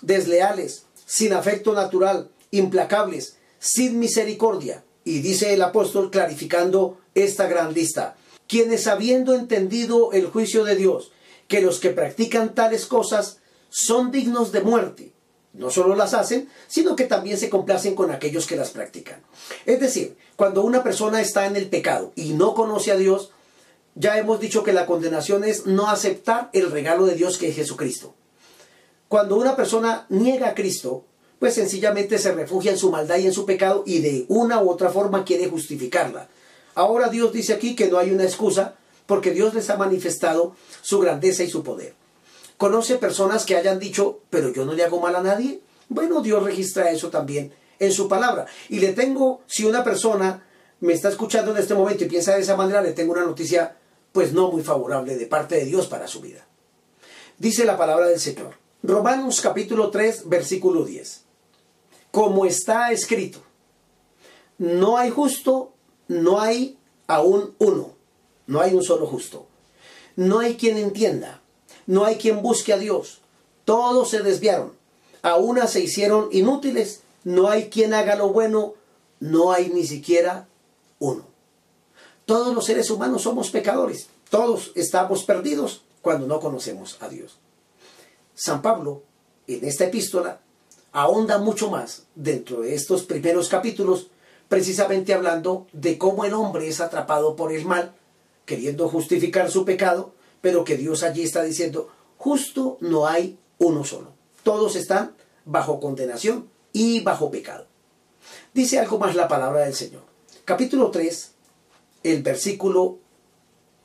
desleales, 0.00 0.84
sin 1.04 1.32
afecto 1.32 1.72
natural, 1.72 2.30
implacables, 2.50 3.36
sin 3.58 3.98
misericordia. 3.98 4.84
Y 5.04 5.20
dice 5.20 5.54
el 5.54 5.62
apóstol 5.62 6.10
clarificando 6.10 6.98
esta 7.14 7.46
gran 7.46 7.74
lista, 7.74 8.16
quienes 8.48 8.86
habiendo 8.86 9.34
entendido 9.34 10.12
el 10.12 10.26
juicio 10.26 10.64
de 10.64 10.76
Dios, 10.76 11.12
que 11.48 11.60
los 11.60 11.78
que 11.78 11.90
practican 11.90 12.54
tales 12.54 12.86
cosas 12.86 13.38
son 13.70 14.10
dignos 14.10 14.52
de 14.52 14.60
muerte, 14.62 15.12
no 15.56 15.70
solo 15.70 15.96
las 15.96 16.14
hacen, 16.14 16.48
sino 16.68 16.96
que 16.96 17.04
también 17.04 17.38
se 17.38 17.50
complacen 17.50 17.94
con 17.94 18.10
aquellos 18.10 18.46
que 18.46 18.56
las 18.56 18.70
practican. 18.70 19.22
Es 19.64 19.80
decir, 19.80 20.16
cuando 20.36 20.62
una 20.62 20.82
persona 20.82 21.20
está 21.20 21.46
en 21.46 21.56
el 21.56 21.68
pecado 21.68 22.12
y 22.14 22.34
no 22.34 22.54
conoce 22.54 22.92
a 22.92 22.96
Dios, 22.96 23.30
ya 23.94 24.18
hemos 24.18 24.40
dicho 24.40 24.62
que 24.62 24.72
la 24.72 24.86
condenación 24.86 25.44
es 25.44 25.66
no 25.66 25.88
aceptar 25.88 26.50
el 26.52 26.70
regalo 26.70 27.06
de 27.06 27.14
Dios 27.14 27.38
que 27.38 27.48
es 27.48 27.56
Jesucristo. 27.56 28.14
Cuando 29.08 29.36
una 29.36 29.56
persona 29.56 30.06
niega 30.10 30.48
a 30.48 30.54
Cristo, 30.54 31.04
pues 31.38 31.54
sencillamente 31.54 32.18
se 32.18 32.32
refugia 32.32 32.72
en 32.72 32.78
su 32.78 32.90
maldad 32.90 33.18
y 33.18 33.26
en 33.26 33.32
su 33.32 33.46
pecado 33.46 33.84
y 33.86 34.00
de 34.00 34.26
una 34.28 34.62
u 34.62 34.70
otra 34.70 34.90
forma 34.90 35.24
quiere 35.24 35.48
justificarla. 35.48 36.28
Ahora 36.74 37.08
Dios 37.08 37.32
dice 37.32 37.54
aquí 37.54 37.74
que 37.74 37.88
no 37.88 37.98
hay 37.98 38.10
una 38.10 38.24
excusa 38.24 38.74
porque 39.06 39.30
Dios 39.30 39.54
les 39.54 39.70
ha 39.70 39.76
manifestado 39.76 40.54
su 40.82 40.98
grandeza 40.98 41.42
y 41.42 41.50
su 41.50 41.62
poder. 41.62 41.94
¿Conoce 42.56 42.96
personas 42.96 43.44
que 43.44 43.56
hayan 43.56 43.78
dicho, 43.78 44.20
pero 44.30 44.50
yo 44.50 44.64
no 44.64 44.72
le 44.72 44.84
hago 44.84 45.00
mal 45.00 45.14
a 45.16 45.22
nadie? 45.22 45.60
Bueno, 45.88 46.22
Dios 46.22 46.42
registra 46.42 46.90
eso 46.90 47.10
también 47.10 47.52
en 47.78 47.92
su 47.92 48.08
palabra. 48.08 48.46
Y 48.68 48.80
le 48.80 48.92
tengo, 48.92 49.42
si 49.46 49.64
una 49.64 49.84
persona 49.84 50.46
me 50.80 50.92
está 50.92 51.08
escuchando 51.08 51.52
en 51.52 51.58
este 51.58 51.74
momento 51.74 52.04
y 52.04 52.08
piensa 52.08 52.34
de 52.34 52.40
esa 52.40 52.56
manera, 52.56 52.82
le 52.82 52.92
tengo 52.92 53.12
una 53.12 53.24
noticia 53.24 53.76
pues 54.12 54.32
no 54.32 54.50
muy 54.50 54.62
favorable 54.62 55.16
de 55.16 55.26
parte 55.26 55.56
de 55.56 55.66
Dios 55.66 55.86
para 55.86 56.08
su 56.08 56.20
vida. 56.20 56.46
Dice 57.38 57.64
la 57.64 57.76
palabra 57.76 58.06
del 58.06 58.20
Señor. 58.20 58.54
Romanos 58.82 59.40
capítulo 59.40 59.90
3, 59.90 60.28
versículo 60.28 60.84
10. 60.84 61.24
Como 62.10 62.46
está 62.46 62.92
escrito, 62.92 63.42
no 64.58 64.96
hay 64.96 65.10
justo, 65.10 65.74
no 66.08 66.40
hay 66.40 66.78
aún 67.06 67.54
uno, 67.58 67.94
no 68.46 68.60
hay 68.60 68.74
un 68.74 68.82
solo 68.82 69.06
justo. 69.06 69.46
No 70.14 70.38
hay 70.38 70.56
quien 70.56 70.78
entienda, 70.78 71.42
no 71.86 72.04
hay 72.04 72.16
quien 72.16 72.42
busque 72.42 72.72
a 72.72 72.78
Dios. 72.78 73.20
Todos 73.64 74.10
se 74.10 74.22
desviaron. 74.22 74.72
A 75.22 75.36
una 75.36 75.66
se 75.66 75.80
hicieron 75.80 76.28
inútiles. 76.32 77.00
No 77.24 77.48
hay 77.48 77.68
quien 77.68 77.94
haga 77.94 78.16
lo 78.16 78.28
bueno. 78.28 78.74
No 79.20 79.52
hay 79.52 79.70
ni 79.70 79.86
siquiera 79.86 80.46
uno. 80.98 81.24
Todos 82.24 82.54
los 82.54 82.64
seres 82.64 82.90
humanos 82.90 83.22
somos 83.22 83.50
pecadores. 83.50 84.08
Todos 84.30 84.72
estamos 84.74 85.22
perdidos 85.24 85.82
cuando 86.02 86.26
no 86.26 86.40
conocemos 86.40 86.96
a 87.00 87.08
Dios. 87.08 87.38
San 88.34 88.62
Pablo, 88.62 89.02
en 89.46 89.64
esta 89.64 89.84
epístola, 89.84 90.40
ahonda 90.92 91.38
mucho 91.38 91.70
más 91.70 92.02
dentro 92.14 92.62
de 92.62 92.74
estos 92.74 93.04
primeros 93.04 93.48
capítulos, 93.48 94.08
precisamente 94.48 95.14
hablando 95.14 95.66
de 95.72 95.98
cómo 95.98 96.24
el 96.24 96.34
hombre 96.34 96.68
es 96.68 96.80
atrapado 96.80 97.36
por 97.36 97.52
el 97.52 97.64
mal, 97.64 97.94
queriendo 98.44 98.88
justificar 98.88 99.50
su 99.50 99.64
pecado, 99.64 100.12
pero 100.46 100.62
que 100.62 100.76
Dios 100.76 101.02
allí 101.02 101.24
está 101.24 101.42
diciendo, 101.42 101.90
justo 102.18 102.78
no 102.78 103.08
hay 103.08 103.36
uno 103.58 103.82
solo. 103.82 104.12
Todos 104.44 104.76
están 104.76 105.16
bajo 105.44 105.80
condenación 105.80 106.48
y 106.72 107.00
bajo 107.00 107.32
pecado. 107.32 107.66
Dice 108.54 108.78
algo 108.78 108.96
más 108.96 109.16
la 109.16 109.26
palabra 109.26 109.64
del 109.64 109.74
Señor. 109.74 110.04
Capítulo 110.44 110.92
3, 110.92 111.32
el 112.04 112.22
versículo 112.22 112.98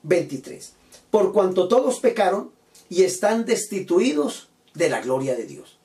23. 0.04 0.74
Por 1.10 1.34
cuanto 1.34 1.68
todos 1.68 2.00
pecaron 2.00 2.52
y 2.90 3.06
están 3.06 3.44
destituidos 3.44 4.50
de 4.76 4.92
la 4.92 5.02
gloria 5.02 5.34
de 5.34 5.48
Dios. 5.48 5.80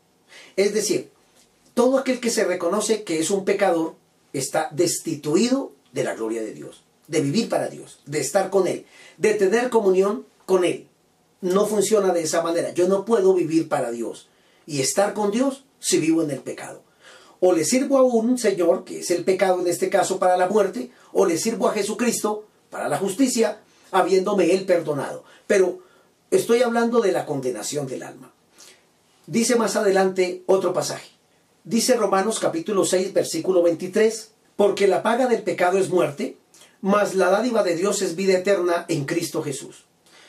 Es 0.56 0.74
decir, 0.74 1.10
todo 1.72 1.96
aquel 1.96 2.20
que 2.20 2.28
se 2.28 2.44
reconoce 2.44 3.02
que 3.02 3.18
es 3.18 3.30
un 3.30 3.46
pecador 3.46 3.94
está 4.34 4.68
destituido 4.72 5.72
de 5.92 6.04
la 6.04 6.14
gloria 6.14 6.42
de 6.42 6.52
Dios, 6.52 6.84
de 7.08 7.22
vivir 7.22 7.48
para 7.48 7.68
Dios, 7.68 8.00
de 8.04 8.20
estar 8.20 8.50
con 8.50 8.66
Él, 8.66 8.84
de 9.16 9.32
tener 9.32 9.70
comunión 9.70 10.26
con 10.46 10.64
Él. 10.64 10.88
No 11.42 11.66
funciona 11.66 12.12
de 12.12 12.22
esa 12.22 12.42
manera. 12.42 12.72
Yo 12.72 12.88
no 12.88 13.04
puedo 13.04 13.34
vivir 13.34 13.68
para 13.68 13.90
Dios 13.90 14.28
y 14.64 14.80
estar 14.80 15.12
con 15.12 15.30
Dios 15.30 15.64
si 15.78 15.98
vivo 15.98 16.22
en 16.22 16.30
el 16.30 16.40
pecado. 16.40 16.82
O 17.40 17.52
le 17.52 17.64
sirvo 17.64 17.98
a 17.98 18.02
un 18.02 18.38
Señor, 18.38 18.84
que 18.84 19.00
es 19.00 19.10
el 19.10 19.24
pecado 19.24 19.60
en 19.60 19.66
este 19.66 19.90
caso 19.90 20.18
para 20.18 20.38
la 20.38 20.48
muerte, 20.48 20.90
o 21.12 21.26
le 21.26 21.36
sirvo 21.36 21.68
a 21.68 21.72
Jesucristo 21.72 22.46
para 22.70 22.88
la 22.88 22.96
justicia, 22.96 23.60
habiéndome 23.90 24.52
Él 24.52 24.64
perdonado. 24.64 25.24
Pero 25.46 25.80
estoy 26.30 26.62
hablando 26.62 27.00
de 27.00 27.12
la 27.12 27.26
condenación 27.26 27.86
del 27.86 28.02
alma. 28.02 28.32
Dice 29.26 29.56
más 29.56 29.76
adelante 29.76 30.42
otro 30.46 30.72
pasaje. 30.72 31.10
Dice 31.64 31.96
Romanos 31.96 32.38
capítulo 32.38 32.84
6, 32.84 33.12
versículo 33.12 33.62
23, 33.62 34.30
porque 34.54 34.86
la 34.86 35.02
paga 35.02 35.26
del 35.26 35.42
pecado 35.42 35.78
es 35.78 35.90
muerte, 35.90 36.38
mas 36.80 37.14
la 37.14 37.28
dádiva 37.30 37.62
de 37.62 37.74
Dios 37.74 38.02
es 38.02 38.16
vida 38.16 38.38
eterna 38.38 38.86
en 38.88 39.04
Cristo 39.04 39.42
Jesús. 39.42 39.84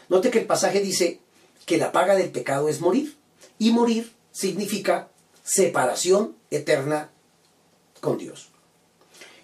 Note 0.09 0.31
que 0.31 0.39
el 0.39 0.45
pasaje 0.45 0.81
dice 0.81 1.19
que 1.65 1.77
la 1.77 1.91
paga 1.91 2.15
del 2.15 2.31
pecado 2.31 2.69
es 2.69 2.81
morir. 2.81 3.15
Y 3.59 3.71
morir 3.71 4.11
significa 4.31 5.09
separación 5.43 6.35
eterna 6.51 7.09
con 8.01 8.17
Dios. 8.17 8.49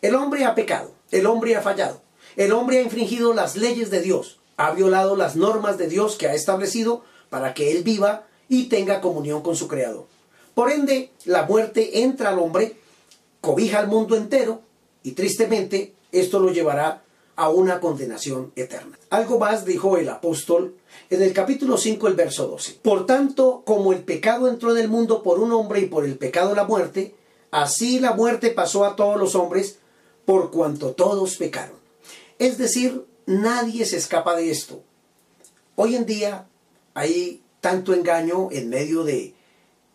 El 0.01 0.15
hombre 0.15 0.45
ha 0.45 0.55
pecado, 0.55 0.91
el 1.11 1.25
hombre 1.25 1.55
ha 1.55 1.61
fallado, 1.61 2.01
el 2.35 2.51
hombre 2.51 2.79
ha 2.79 2.81
infringido 2.81 3.33
las 3.33 3.55
leyes 3.55 3.89
de 3.89 4.01
Dios, 4.01 4.39
ha 4.57 4.71
violado 4.71 5.15
las 5.15 5.35
normas 5.35 5.77
de 5.77 5.87
Dios 5.87 6.17
que 6.17 6.27
ha 6.27 6.33
establecido 6.33 7.03
para 7.29 7.53
que 7.53 7.71
él 7.71 7.83
viva 7.83 8.27
y 8.49 8.65
tenga 8.65 9.01
comunión 9.01 9.41
con 9.41 9.55
su 9.55 9.67
Creador. 9.67 10.05
Por 10.53 10.71
ende, 10.71 11.11
la 11.25 11.43
muerte 11.43 12.03
entra 12.03 12.29
al 12.29 12.39
hombre, 12.39 12.75
cobija 13.41 13.79
al 13.79 13.87
mundo 13.87 14.15
entero 14.15 14.61
y 15.01 15.11
tristemente 15.13 15.93
esto 16.11 16.39
lo 16.39 16.51
llevará 16.51 17.01
a 17.35 17.49
una 17.49 17.79
condenación 17.79 18.51
eterna. 18.55 18.97
Algo 19.09 19.39
más 19.39 19.65
dijo 19.65 19.97
el 19.97 20.09
apóstol 20.09 20.75
en 21.09 21.21
el 21.21 21.33
capítulo 21.33 21.77
5, 21.77 22.07
el 22.07 22.13
verso 22.13 22.47
12. 22.47 22.79
Por 22.81 23.05
tanto, 23.05 23.63
como 23.65 23.93
el 23.93 24.03
pecado 24.03 24.47
entró 24.47 24.71
en 24.71 24.77
el 24.77 24.89
mundo 24.89 25.23
por 25.23 25.39
un 25.39 25.51
hombre 25.51 25.81
y 25.81 25.85
por 25.87 26.05
el 26.05 26.17
pecado 26.17 26.53
la 26.55 26.65
muerte, 26.65 27.15
así 27.51 27.99
la 27.99 28.13
muerte 28.13 28.51
pasó 28.51 28.85
a 28.85 28.95
todos 28.95 29.17
los 29.17 29.35
hombres 29.35 29.79
por 30.25 30.51
cuanto 30.51 30.91
todos 30.91 31.37
pecaron. 31.37 31.77
Es 32.39 32.57
decir, 32.57 33.05
nadie 33.25 33.85
se 33.85 33.97
escapa 33.97 34.35
de 34.35 34.51
esto. 34.51 34.83
Hoy 35.75 35.95
en 35.95 36.05
día 36.05 36.47
hay 36.93 37.41
tanto 37.61 37.93
engaño 37.93 38.49
en 38.51 38.69
medio 38.69 39.03
de 39.03 39.33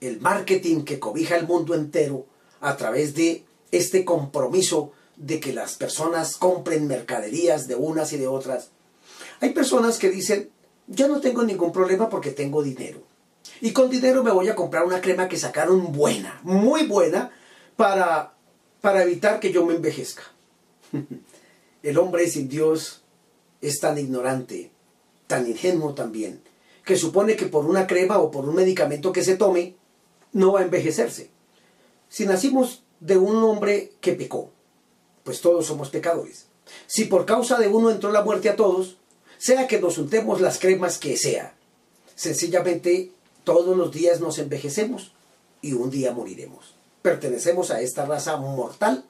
el 0.01 0.21
marketing 0.21 0.83
que 0.83 0.99
cobija 0.99 1.37
el 1.37 1.47
mundo 1.47 1.75
entero 1.75 2.27
a 2.61 2.77
través 2.77 3.15
de 3.15 3.45
este 3.71 4.05
compromiso 4.05 4.93
de 5.19 5.41
que 5.41 5.53
las 5.53 5.75
personas 5.75 6.37
compren 6.37 6.87
mercaderías 6.87 7.67
de 7.67 7.75
unas 7.75 8.13
y 8.13 8.19
de 8.19 8.29
otras. 8.29 8.71
Hay 9.41 9.51
personas 9.51 9.99
que 9.99 10.11
dicen, 10.11 10.51
yo 10.87 11.09
no 11.09 11.21
tengo 11.21 11.43
ningún 11.43 11.73
problema 11.73 12.09
porque 12.09 12.31
tengo 12.31 12.63
dinero. 12.63 13.03
Y 13.61 13.73
con 13.73 13.91
dinero 13.91 14.23
me 14.23 14.31
voy 14.31 14.49
a 14.49 14.55
comprar 14.55 14.85
una 14.85 15.01
crema 15.01 15.29
que 15.29 15.37
sacaron 15.37 15.93
buena, 15.93 16.41
muy 16.45 16.87
buena, 16.87 17.33
para, 17.77 18.35
para 18.81 19.03
evitar 19.03 19.41
que 19.41 19.53
yo 19.53 19.67
me 19.67 19.75
envejezca. 19.75 20.23
El 21.83 21.99
hombre 21.99 22.29
sin 22.29 22.49
Dios 22.49 23.03
es 23.61 23.81
tan 23.81 23.99
ignorante, 23.99 24.71
tan 25.27 25.49
ingenuo 25.49 25.95
también, 25.95 26.41
que 26.85 26.97
supone 26.97 27.37
que 27.37 27.47
por 27.47 27.67
una 27.67 27.87
crema 27.87 28.19
o 28.19 28.31
por 28.31 28.49
un 28.49 28.55
medicamento 28.55 29.13
que 29.13 29.25
se 29.25 29.37
tome, 29.37 29.75
no 30.33 30.53
va 30.53 30.61
a 30.61 30.65
envejecerse. 30.65 31.31
Si 32.09 32.25
nacimos 32.25 32.85
de 33.01 33.17
un 33.17 33.37
hombre 33.43 33.93
que 34.01 34.13
pecó, 34.13 34.53
pues 35.29 35.43
todos 35.43 35.67
somos 35.67 35.91
pecadores. 35.91 36.47
Si 36.87 37.05
por 37.05 37.27
causa 37.27 37.59
de 37.59 37.69
uno 37.69 37.91
entró 37.91 38.11
la 38.11 38.25
muerte 38.25 38.49
a 38.49 38.57
todos, 38.57 38.97
sea 39.37 39.67
que 39.67 39.79
nos 39.79 39.99
untemos 39.99 40.41
las 40.41 40.59
cremas 40.59 40.97
que 40.97 41.19
sea. 41.19 41.55
Sencillamente 42.15 43.13
todos 43.45 43.77
los 43.77 43.93
días 43.93 44.23
nos 44.23 44.39
envejecemos 44.39 45.13
y 45.61 45.75
un 45.75 45.91
día 45.91 46.13
moriremos. 46.13 46.73
Pertenecemos 47.03 47.71
a 47.71 47.83
esta 47.83 48.07
raza 48.07 48.39
mortal 48.39 49.05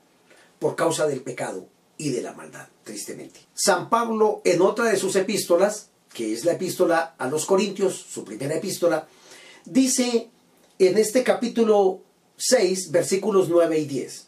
por 0.58 0.74
causa 0.74 1.06
del 1.06 1.20
pecado 1.20 1.68
y 1.96 2.08
de 2.08 2.22
la 2.22 2.32
maldad, 2.32 2.66
tristemente. 2.82 3.38
San 3.54 3.88
Pablo, 3.88 4.42
en 4.44 4.60
otra 4.60 4.86
de 4.86 4.96
sus 4.96 5.14
epístolas, 5.14 5.90
que 6.12 6.32
es 6.32 6.44
la 6.44 6.54
epístola 6.54 7.14
a 7.16 7.28
los 7.28 7.46
Corintios, 7.46 7.94
su 7.94 8.24
primera 8.24 8.56
epístola, 8.56 9.06
dice 9.64 10.30
en 10.80 10.98
este 10.98 11.22
capítulo 11.22 12.00
6, 12.38 12.90
versículos 12.90 13.48
9 13.48 13.78
y 13.78 13.84
10, 13.84 14.27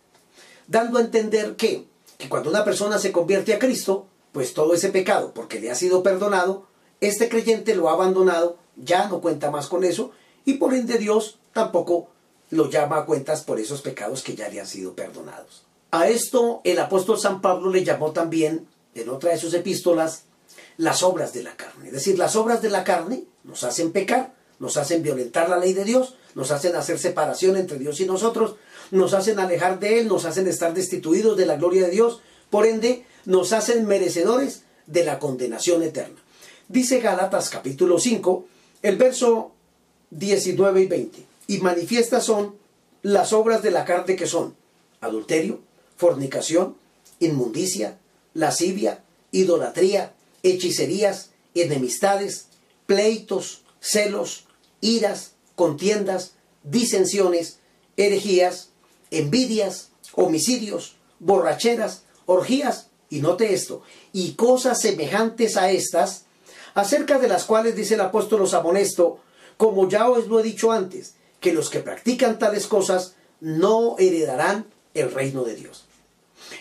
dando 0.67 0.97
a 0.97 1.01
entender 1.01 1.55
que, 1.55 1.87
que 2.17 2.29
cuando 2.29 2.49
una 2.49 2.63
persona 2.63 2.99
se 2.99 3.11
convierte 3.11 3.53
a 3.53 3.59
Cristo, 3.59 4.07
pues 4.31 4.53
todo 4.53 4.73
ese 4.73 4.89
pecado, 4.89 5.33
porque 5.33 5.59
le 5.59 5.71
ha 5.71 5.75
sido 5.75 6.03
perdonado, 6.03 6.67
este 7.01 7.29
creyente 7.29 7.75
lo 7.75 7.89
ha 7.89 7.93
abandonado, 7.93 8.57
ya 8.75 9.07
no 9.07 9.21
cuenta 9.21 9.51
más 9.51 9.67
con 9.67 9.83
eso, 9.83 10.11
y 10.45 10.55
por 10.55 10.73
ende 10.73 10.97
Dios 10.97 11.39
tampoco 11.53 12.09
lo 12.49 12.69
llama 12.69 12.97
a 12.97 13.05
cuentas 13.05 13.41
por 13.41 13.59
esos 13.59 13.81
pecados 13.81 14.23
que 14.23 14.35
ya 14.35 14.49
le 14.49 14.59
han 14.59 14.67
sido 14.67 14.93
perdonados. 14.93 15.65
A 15.91 16.07
esto 16.07 16.61
el 16.63 16.79
apóstol 16.79 17.19
San 17.19 17.41
Pablo 17.41 17.69
le 17.69 17.83
llamó 17.83 18.11
también, 18.11 18.67
en 18.93 19.09
otra 19.09 19.31
de 19.31 19.37
sus 19.37 19.53
epístolas, 19.53 20.23
las 20.77 21.03
obras 21.03 21.33
de 21.33 21.43
la 21.43 21.55
carne. 21.55 21.87
Es 21.87 21.93
decir, 21.93 22.17
las 22.17 22.35
obras 22.35 22.61
de 22.61 22.69
la 22.69 22.83
carne 22.83 23.25
nos 23.43 23.63
hacen 23.63 23.91
pecar, 23.91 24.33
nos 24.61 24.77
hacen 24.77 25.01
violentar 25.01 25.49
la 25.49 25.57
ley 25.57 25.73
de 25.73 25.83
Dios, 25.83 26.13
nos 26.35 26.51
hacen 26.51 26.75
hacer 26.75 26.99
separación 26.99 27.57
entre 27.57 27.79
Dios 27.79 27.99
y 27.99 28.05
nosotros, 28.05 28.57
nos 28.91 29.15
hacen 29.15 29.39
alejar 29.39 29.79
de 29.79 29.99
Él, 29.99 30.07
nos 30.07 30.25
hacen 30.25 30.47
estar 30.47 30.75
destituidos 30.75 31.35
de 31.35 31.47
la 31.47 31.55
gloria 31.55 31.85
de 31.85 31.91
Dios, 31.91 32.21
por 32.51 32.67
ende 32.67 33.03
nos 33.25 33.53
hacen 33.53 33.87
merecedores 33.87 34.61
de 34.85 35.03
la 35.03 35.17
condenación 35.17 35.81
eterna. 35.81 36.21
Dice 36.67 36.99
Galatas 36.99 37.49
capítulo 37.49 37.97
5, 37.99 38.45
el 38.83 38.97
verso 38.97 39.51
19 40.11 40.81
y 40.81 40.85
20, 40.85 41.25
y 41.47 41.57
manifiestas 41.57 42.23
son 42.23 42.55
las 43.01 43.33
obras 43.33 43.63
de 43.63 43.71
la 43.71 43.83
carne 43.83 44.15
que 44.15 44.27
son 44.27 44.55
adulterio, 45.01 45.59
fornicación, 45.97 46.75
inmundicia, 47.19 47.97
lascivia, 48.35 49.03
idolatría, 49.31 50.13
hechicerías, 50.43 51.31
enemistades, 51.55 52.45
pleitos, 52.85 53.63
celos, 53.79 54.45
iras, 54.81 55.33
contiendas, 55.55 56.33
disensiones, 56.63 57.59
herejías, 57.97 58.69
envidias, 59.11 59.89
homicidios, 60.13 60.95
borracheras, 61.19 62.03
orgías, 62.25 62.87
y 63.09 63.19
note 63.19 63.53
esto, 63.53 63.83
y 64.13 64.33
cosas 64.33 64.79
semejantes 64.79 65.57
a 65.57 65.69
estas, 65.69 66.23
acerca 66.73 67.19
de 67.19 67.27
las 67.27 67.43
cuales 67.43 67.75
dice 67.75 67.95
el 67.95 68.01
apóstol 68.01 68.39
los 68.39 68.53
amonesto, 68.53 69.19
como 69.57 69.89
ya 69.89 70.09
os 70.09 70.27
lo 70.27 70.39
he 70.39 70.43
dicho 70.43 70.71
antes, 70.71 71.15
que 71.41 71.53
los 71.53 71.69
que 71.69 71.81
practican 71.81 72.39
tales 72.39 72.67
cosas 72.67 73.15
no 73.41 73.97
heredarán 73.99 74.65
el 74.93 75.11
reino 75.11 75.43
de 75.43 75.55
Dios. 75.55 75.85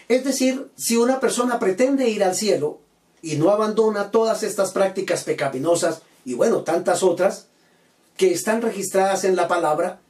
Es 0.08 0.24
decir, 0.24 0.70
si 0.76 0.96
una 0.96 1.20
persona 1.20 1.60
pretende 1.60 2.08
ir 2.08 2.24
al 2.24 2.34
cielo 2.34 2.80
y 3.22 3.36
no 3.36 3.50
abandona 3.50 4.10
todas 4.10 4.42
estas 4.42 4.72
prácticas 4.72 5.22
pecaminosas 5.22 6.02
y 6.24 6.34
bueno, 6.34 6.62
tantas 6.62 7.02
otras 7.02 7.46
que 8.20 8.34
están 8.34 8.60
registradas 8.60 9.24
en 9.24 9.34
la 9.34 9.48
palabra, 9.48 10.02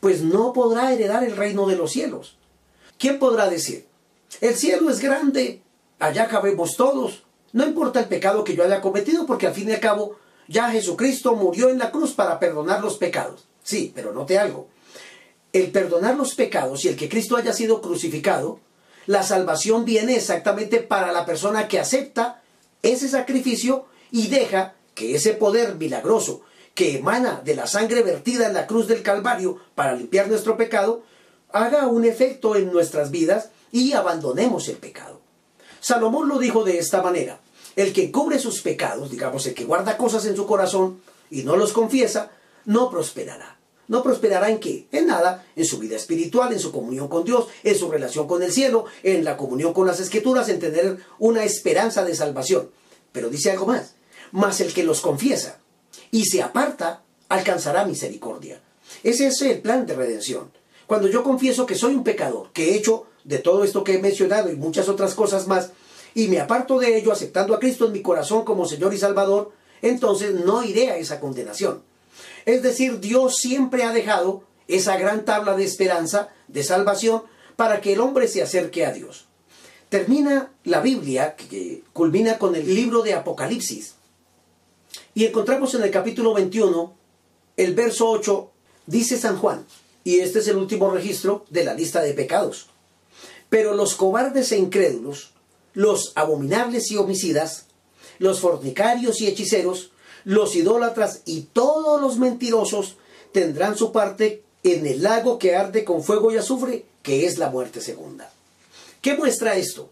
pues 0.00 0.22
no 0.22 0.54
podrá 0.54 0.94
heredar 0.94 1.24
el 1.24 1.36
reino 1.36 1.66
de 1.66 1.76
los 1.76 1.92
cielos. 1.92 2.38
¿Quién 2.96 3.18
podrá 3.18 3.50
decir? 3.50 3.86
El 4.40 4.54
cielo 4.54 4.88
es 4.88 5.00
grande, 5.00 5.60
allá 5.98 6.26
cabemos 6.26 6.74
todos. 6.78 7.24
No 7.52 7.66
importa 7.66 8.00
el 8.00 8.06
pecado 8.06 8.44
que 8.44 8.56
yo 8.56 8.64
haya 8.64 8.80
cometido, 8.80 9.26
porque 9.26 9.46
al 9.46 9.52
fin 9.52 9.68
y 9.68 9.74
al 9.74 9.80
cabo 9.80 10.16
ya 10.48 10.70
Jesucristo 10.70 11.34
murió 11.34 11.68
en 11.68 11.78
la 11.78 11.90
cruz 11.90 12.12
para 12.12 12.38
perdonar 12.38 12.80
los 12.80 12.96
pecados. 12.96 13.44
Sí, 13.62 13.92
pero 13.94 14.14
note 14.14 14.38
algo. 14.38 14.68
El 15.52 15.70
perdonar 15.70 16.16
los 16.16 16.34
pecados 16.34 16.82
y 16.86 16.88
el 16.88 16.96
que 16.96 17.10
Cristo 17.10 17.36
haya 17.36 17.52
sido 17.52 17.82
crucificado, 17.82 18.58
la 19.04 19.22
salvación 19.22 19.84
viene 19.84 20.16
exactamente 20.16 20.78
para 20.78 21.12
la 21.12 21.26
persona 21.26 21.68
que 21.68 21.78
acepta 21.78 22.40
ese 22.82 23.06
sacrificio 23.06 23.84
y 24.10 24.28
deja 24.28 24.76
que 24.94 25.16
ese 25.16 25.34
poder 25.34 25.74
milagroso 25.74 26.40
que 26.74 26.98
emana 26.98 27.40
de 27.44 27.54
la 27.54 27.66
sangre 27.66 28.02
vertida 28.02 28.46
en 28.46 28.54
la 28.54 28.66
cruz 28.66 28.88
del 28.88 29.02
Calvario 29.02 29.58
para 29.74 29.94
limpiar 29.94 30.28
nuestro 30.28 30.56
pecado, 30.56 31.02
haga 31.52 31.86
un 31.86 32.04
efecto 32.04 32.56
en 32.56 32.72
nuestras 32.72 33.10
vidas 33.10 33.50
y 33.70 33.92
abandonemos 33.92 34.68
el 34.68 34.76
pecado. 34.76 35.20
Salomón 35.80 36.28
lo 36.28 36.38
dijo 36.38 36.64
de 36.64 36.78
esta 36.78 37.00
manera, 37.02 37.40
el 37.76 37.92
que 37.92 38.10
cubre 38.10 38.38
sus 38.38 38.60
pecados, 38.60 39.10
digamos, 39.10 39.46
el 39.46 39.54
que 39.54 39.64
guarda 39.64 39.96
cosas 39.96 40.26
en 40.26 40.36
su 40.36 40.46
corazón 40.46 41.00
y 41.30 41.42
no 41.42 41.56
los 41.56 41.72
confiesa, 41.72 42.30
no 42.64 42.90
prosperará. 42.90 43.58
¿No 43.86 44.02
prosperará 44.02 44.48
en 44.48 44.60
qué? 44.60 44.86
En 44.92 45.06
nada, 45.08 45.44
en 45.54 45.66
su 45.66 45.78
vida 45.78 45.96
espiritual, 45.96 46.52
en 46.52 46.58
su 46.58 46.72
comunión 46.72 47.06
con 47.08 47.24
Dios, 47.24 47.48
en 47.62 47.76
su 47.76 47.90
relación 47.90 48.26
con 48.26 48.42
el 48.42 48.50
cielo, 48.50 48.86
en 49.02 49.24
la 49.24 49.36
comunión 49.36 49.74
con 49.74 49.86
las 49.86 50.00
escrituras, 50.00 50.48
en 50.48 50.58
tener 50.58 50.98
una 51.18 51.44
esperanza 51.44 52.02
de 52.02 52.14
salvación. 52.14 52.70
Pero 53.12 53.28
dice 53.28 53.50
algo 53.50 53.66
más, 53.66 53.94
mas 54.32 54.60
el 54.62 54.72
que 54.72 54.84
los 54.84 55.02
confiesa 55.02 55.58
y 56.10 56.26
se 56.26 56.42
aparta, 56.42 57.02
alcanzará 57.28 57.84
misericordia. 57.84 58.60
Ese 59.02 59.26
es 59.26 59.42
el 59.42 59.60
plan 59.60 59.86
de 59.86 59.94
redención. 59.94 60.50
Cuando 60.86 61.08
yo 61.08 61.22
confieso 61.22 61.66
que 61.66 61.74
soy 61.74 61.94
un 61.94 62.04
pecador, 62.04 62.50
que 62.52 62.70
he 62.70 62.76
hecho 62.76 63.06
de 63.24 63.38
todo 63.38 63.64
esto 63.64 63.84
que 63.84 63.94
he 63.94 63.98
mencionado 63.98 64.50
y 64.50 64.56
muchas 64.56 64.88
otras 64.88 65.14
cosas 65.14 65.46
más, 65.46 65.70
y 66.14 66.28
me 66.28 66.40
aparto 66.40 66.78
de 66.78 66.96
ello 66.96 67.12
aceptando 67.12 67.54
a 67.54 67.58
Cristo 67.58 67.86
en 67.86 67.92
mi 67.92 68.02
corazón 68.02 68.44
como 68.44 68.66
Señor 68.66 68.94
y 68.94 68.98
Salvador, 68.98 69.52
entonces 69.82 70.34
no 70.34 70.62
iré 70.62 70.90
a 70.90 70.96
esa 70.96 71.20
condenación. 71.20 71.82
Es 72.46 72.62
decir, 72.62 73.00
Dios 73.00 73.36
siempre 73.36 73.84
ha 73.84 73.92
dejado 73.92 74.44
esa 74.68 74.96
gran 74.96 75.24
tabla 75.24 75.56
de 75.56 75.64
esperanza, 75.64 76.28
de 76.48 76.62
salvación, 76.62 77.22
para 77.56 77.80
que 77.80 77.92
el 77.92 78.00
hombre 78.00 78.28
se 78.28 78.42
acerque 78.42 78.84
a 78.86 78.92
Dios. 78.92 79.26
Termina 79.88 80.50
la 80.64 80.80
Biblia, 80.80 81.36
que 81.36 81.82
culmina 81.92 82.38
con 82.38 82.54
el 82.54 82.74
libro 82.74 83.02
de 83.02 83.14
Apocalipsis, 83.14 83.94
y 85.14 85.24
encontramos 85.24 85.74
en 85.74 85.82
el 85.82 85.90
capítulo 85.90 86.34
21, 86.34 86.92
el 87.56 87.74
verso 87.74 88.10
8, 88.10 88.50
dice 88.86 89.16
San 89.16 89.38
Juan, 89.38 89.64
y 90.02 90.18
este 90.18 90.40
es 90.40 90.48
el 90.48 90.56
último 90.56 90.90
registro 90.90 91.46
de 91.50 91.64
la 91.64 91.74
lista 91.74 92.02
de 92.02 92.14
pecados. 92.14 92.68
Pero 93.48 93.74
los 93.74 93.94
cobardes 93.94 94.50
e 94.50 94.58
incrédulos, 94.58 95.30
los 95.72 96.12
abominables 96.16 96.90
y 96.90 96.96
homicidas, 96.96 97.66
los 98.18 98.40
fornicarios 98.40 99.20
y 99.20 99.28
hechiceros, 99.28 99.92
los 100.24 100.56
idólatras 100.56 101.22
y 101.26 101.42
todos 101.42 102.00
los 102.00 102.18
mentirosos 102.18 102.96
tendrán 103.32 103.76
su 103.76 103.92
parte 103.92 104.42
en 104.64 104.86
el 104.86 105.02
lago 105.02 105.38
que 105.38 105.54
arde 105.54 105.84
con 105.84 106.02
fuego 106.02 106.32
y 106.32 106.38
azufre, 106.38 106.86
que 107.02 107.26
es 107.26 107.38
la 107.38 107.50
muerte 107.50 107.80
segunda. 107.80 108.32
¿Qué 109.00 109.14
muestra 109.14 109.56
esto? 109.56 109.90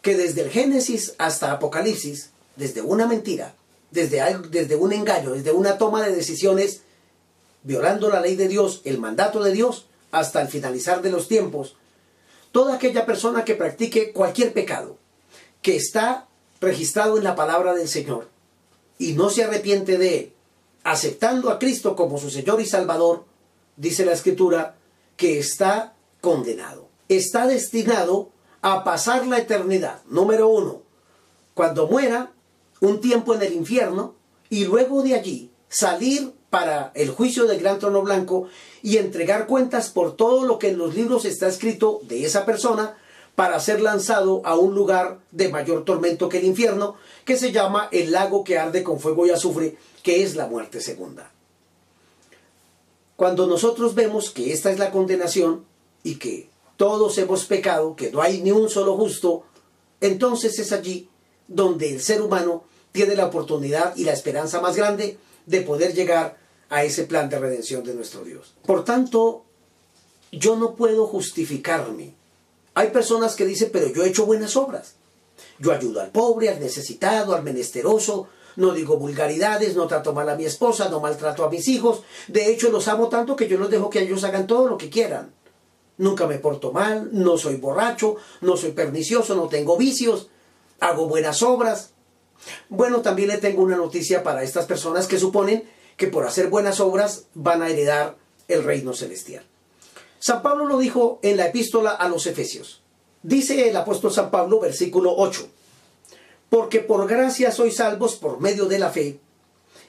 Que 0.00 0.16
desde 0.16 0.42
el 0.42 0.50
Génesis 0.50 1.14
hasta 1.18 1.52
Apocalipsis, 1.52 2.30
desde 2.56 2.80
una 2.80 3.06
mentira, 3.06 3.54
desde, 3.90 4.22
desde 4.50 4.76
un 4.76 4.92
engaño, 4.92 5.32
desde 5.32 5.52
una 5.52 5.78
toma 5.78 6.02
de 6.02 6.14
decisiones, 6.14 6.82
violando 7.62 8.08
la 8.08 8.20
ley 8.20 8.36
de 8.36 8.48
Dios, 8.48 8.82
el 8.84 8.98
mandato 8.98 9.42
de 9.42 9.52
Dios, 9.52 9.86
hasta 10.12 10.40
el 10.40 10.48
finalizar 10.48 11.02
de 11.02 11.10
los 11.10 11.28
tiempos, 11.28 11.76
toda 12.52 12.74
aquella 12.74 13.06
persona 13.06 13.44
que 13.44 13.54
practique 13.54 14.12
cualquier 14.12 14.52
pecado, 14.52 14.98
que 15.62 15.76
está 15.76 16.28
registrado 16.60 17.18
en 17.18 17.24
la 17.24 17.34
palabra 17.34 17.74
del 17.74 17.88
Señor, 17.88 18.28
y 18.98 19.12
no 19.12 19.30
se 19.30 19.44
arrepiente 19.44 19.98
de 19.98 20.18
él, 20.18 20.32
aceptando 20.84 21.50
a 21.50 21.58
Cristo 21.58 21.96
como 21.96 22.18
su 22.18 22.30
Señor 22.30 22.60
y 22.60 22.66
Salvador, 22.66 23.24
dice 23.76 24.06
la 24.06 24.12
Escritura, 24.12 24.76
que 25.16 25.38
está 25.38 25.94
condenado. 26.20 26.88
Está 27.08 27.46
destinado 27.46 28.30
a 28.62 28.84
pasar 28.84 29.26
la 29.26 29.38
eternidad. 29.38 30.02
Número 30.06 30.48
uno, 30.48 30.82
cuando 31.54 31.88
muera, 31.88 32.32
un 32.80 33.00
tiempo 33.00 33.34
en 33.34 33.42
el 33.42 33.52
infierno, 33.52 34.14
y 34.48 34.64
luego 34.64 35.02
de 35.02 35.14
allí 35.14 35.50
salir 35.68 36.32
para 36.50 36.92
el 36.94 37.10
juicio 37.10 37.46
del 37.46 37.60
gran 37.60 37.78
trono 37.78 38.02
blanco 38.02 38.48
y 38.82 38.98
entregar 38.98 39.46
cuentas 39.46 39.90
por 39.90 40.16
todo 40.16 40.44
lo 40.44 40.58
que 40.58 40.68
en 40.68 40.78
los 40.78 40.94
libros 40.94 41.24
está 41.24 41.48
escrito 41.48 42.00
de 42.04 42.24
esa 42.24 42.46
persona 42.46 42.96
para 43.34 43.60
ser 43.60 43.80
lanzado 43.80 44.40
a 44.44 44.56
un 44.56 44.74
lugar 44.74 45.18
de 45.30 45.48
mayor 45.48 45.84
tormento 45.84 46.28
que 46.28 46.38
el 46.38 46.46
infierno, 46.46 46.96
que 47.24 47.36
se 47.36 47.52
llama 47.52 47.88
el 47.92 48.12
lago 48.12 48.44
que 48.44 48.58
arde 48.58 48.82
con 48.82 48.98
fuego 48.98 49.26
y 49.26 49.30
azufre, 49.30 49.76
que 50.02 50.22
es 50.22 50.36
la 50.36 50.46
muerte 50.46 50.80
segunda. 50.80 51.30
Cuando 53.16 53.46
nosotros 53.46 53.94
vemos 53.94 54.30
que 54.30 54.52
esta 54.52 54.70
es 54.70 54.78
la 54.78 54.90
condenación 54.90 55.64
y 56.02 56.14
que 56.14 56.48
todos 56.76 57.18
hemos 57.18 57.44
pecado, 57.44 57.96
que 57.96 58.10
no 58.10 58.22
hay 58.22 58.40
ni 58.40 58.52
un 58.52 58.70
solo 58.70 58.96
justo, 58.96 59.44
entonces 60.00 60.58
es 60.58 60.72
allí 60.72 61.08
donde 61.48 61.92
el 61.92 62.00
ser 62.00 62.22
humano 62.22 62.64
tiene 62.92 63.14
la 63.14 63.26
oportunidad 63.26 63.94
y 63.96 64.04
la 64.04 64.12
esperanza 64.12 64.60
más 64.60 64.76
grande 64.76 65.18
de 65.46 65.60
poder 65.60 65.94
llegar 65.94 66.38
a 66.68 66.84
ese 66.84 67.04
plan 67.04 67.28
de 67.28 67.38
redención 67.38 67.84
de 67.84 67.94
nuestro 67.94 68.24
Dios. 68.24 68.54
Por 68.64 68.84
tanto, 68.84 69.44
yo 70.32 70.56
no 70.56 70.74
puedo 70.74 71.06
justificarme 71.06 72.14
hay 72.76 72.90
personas 72.90 73.36
que 73.36 73.46
dicen, 73.46 73.70
pero 73.72 73.88
yo 73.88 74.04
he 74.04 74.08
hecho 74.08 74.26
buenas 74.26 74.54
obras. 74.54 74.96
Yo 75.58 75.72
ayudo 75.72 76.02
al 76.02 76.10
pobre, 76.10 76.50
al 76.50 76.60
necesitado, 76.60 77.34
al 77.34 77.42
menesteroso, 77.42 78.28
no 78.56 78.72
digo 78.72 78.98
vulgaridades, 78.98 79.74
no 79.74 79.86
trato 79.86 80.12
mal 80.12 80.28
a 80.28 80.36
mi 80.36 80.44
esposa, 80.44 80.90
no 80.90 81.00
maltrato 81.00 81.42
a 81.42 81.48
mis 81.48 81.68
hijos. 81.68 82.02
De 82.28 82.50
hecho, 82.50 82.70
los 82.70 82.86
amo 82.88 83.08
tanto 83.08 83.34
que 83.34 83.48
yo 83.48 83.56
los 83.56 83.70
dejo 83.70 83.88
que 83.88 84.00
ellos 84.00 84.24
hagan 84.24 84.46
todo 84.46 84.68
lo 84.68 84.76
que 84.76 84.90
quieran. 84.90 85.32
nunca 85.96 86.26
me 86.26 86.38
porto 86.38 86.70
mal, 86.70 87.08
no 87.12 87.38
soy 87.38 87.56
borracho, 87.56 88.16
no 88.42 88.58
soy 88.58 88.72
pernicioso, 88.72 89.34
no 89.34 89.48
tengo 89.48 89.78
vicios, 89.78 90.28
hago 90.80 91.08
buenas 91.08 91.42
obras. 91.42 91.90
Bueno, 92.68 93.00
también 93.00 93.28
le 93.28 93.38
tengo 93.38 93.62
una 93.62 93.76
noticia 93.76 94.22
para 94.22 94.42
estas 94.42 94.66
personas 94.66 95.06
que 95.06 95.18
suponen 95.18 95.68
que 95.96 96.08
por 96.08 96.26
hacer 96.26 96.48
buenas 96.48 96.80
obras 96.80 97.24
van 97.34 97.62
a 97.62 97.68
heredar 97.68 98.16
el 98.48 98.62
reino 98.62 98.92
celestial. 98.92 99.44
San 100.18 100.42
Pablo 100.42 100.66
lo 100.66 100.78
dijo 100.78 101.18
en 101.22 101.36
la 101.36 101.46
epístola 101.46 101.90
a 101.90 102.08
los 102.08 102.26
Efesios. 102.26 102.82
Dice 103.22 103.68
el 103.68 103.76
apóstol 103.76 104.12
San 104.12 104.30
Pablo, 104.30 104.60
versículo 104.60 105.14
8, 105.16 105.48
porque 106.48 106.80
por 106.80 107.08
gracia 107.08 107.50
sois 107.50 107.76
salvos 107.76 108.16
por 108.16 108.40
medio 108.40 108.66
de 108.66 108.78
la 108.78 108.90
fe, 108.90 109.18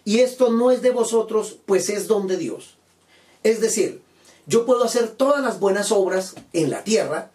y 0.06 0.20
esto 0.20 0.50
no 0.50 0.72
es 0.72 0.82
de 0.82 0.92
vosotros, 0.92 1.58
pues 1.66 1.90
es 1.90 2.08
don 2.08 2.28
de 2.28 2.38
Dios. 2.38 2.78
Es 3.44 3.62
decir, 3.62 4.02
yo 4.46 4.66
puedo 4.66 4.84
hacer 4.86 5.10
todas 5.10 5.44
las 5.44 5.60
buenas 5.60 5.92
obras 5.92 6.36
en 6.54 6.70
la 6.70 6.84
tierra, 6.84 7.32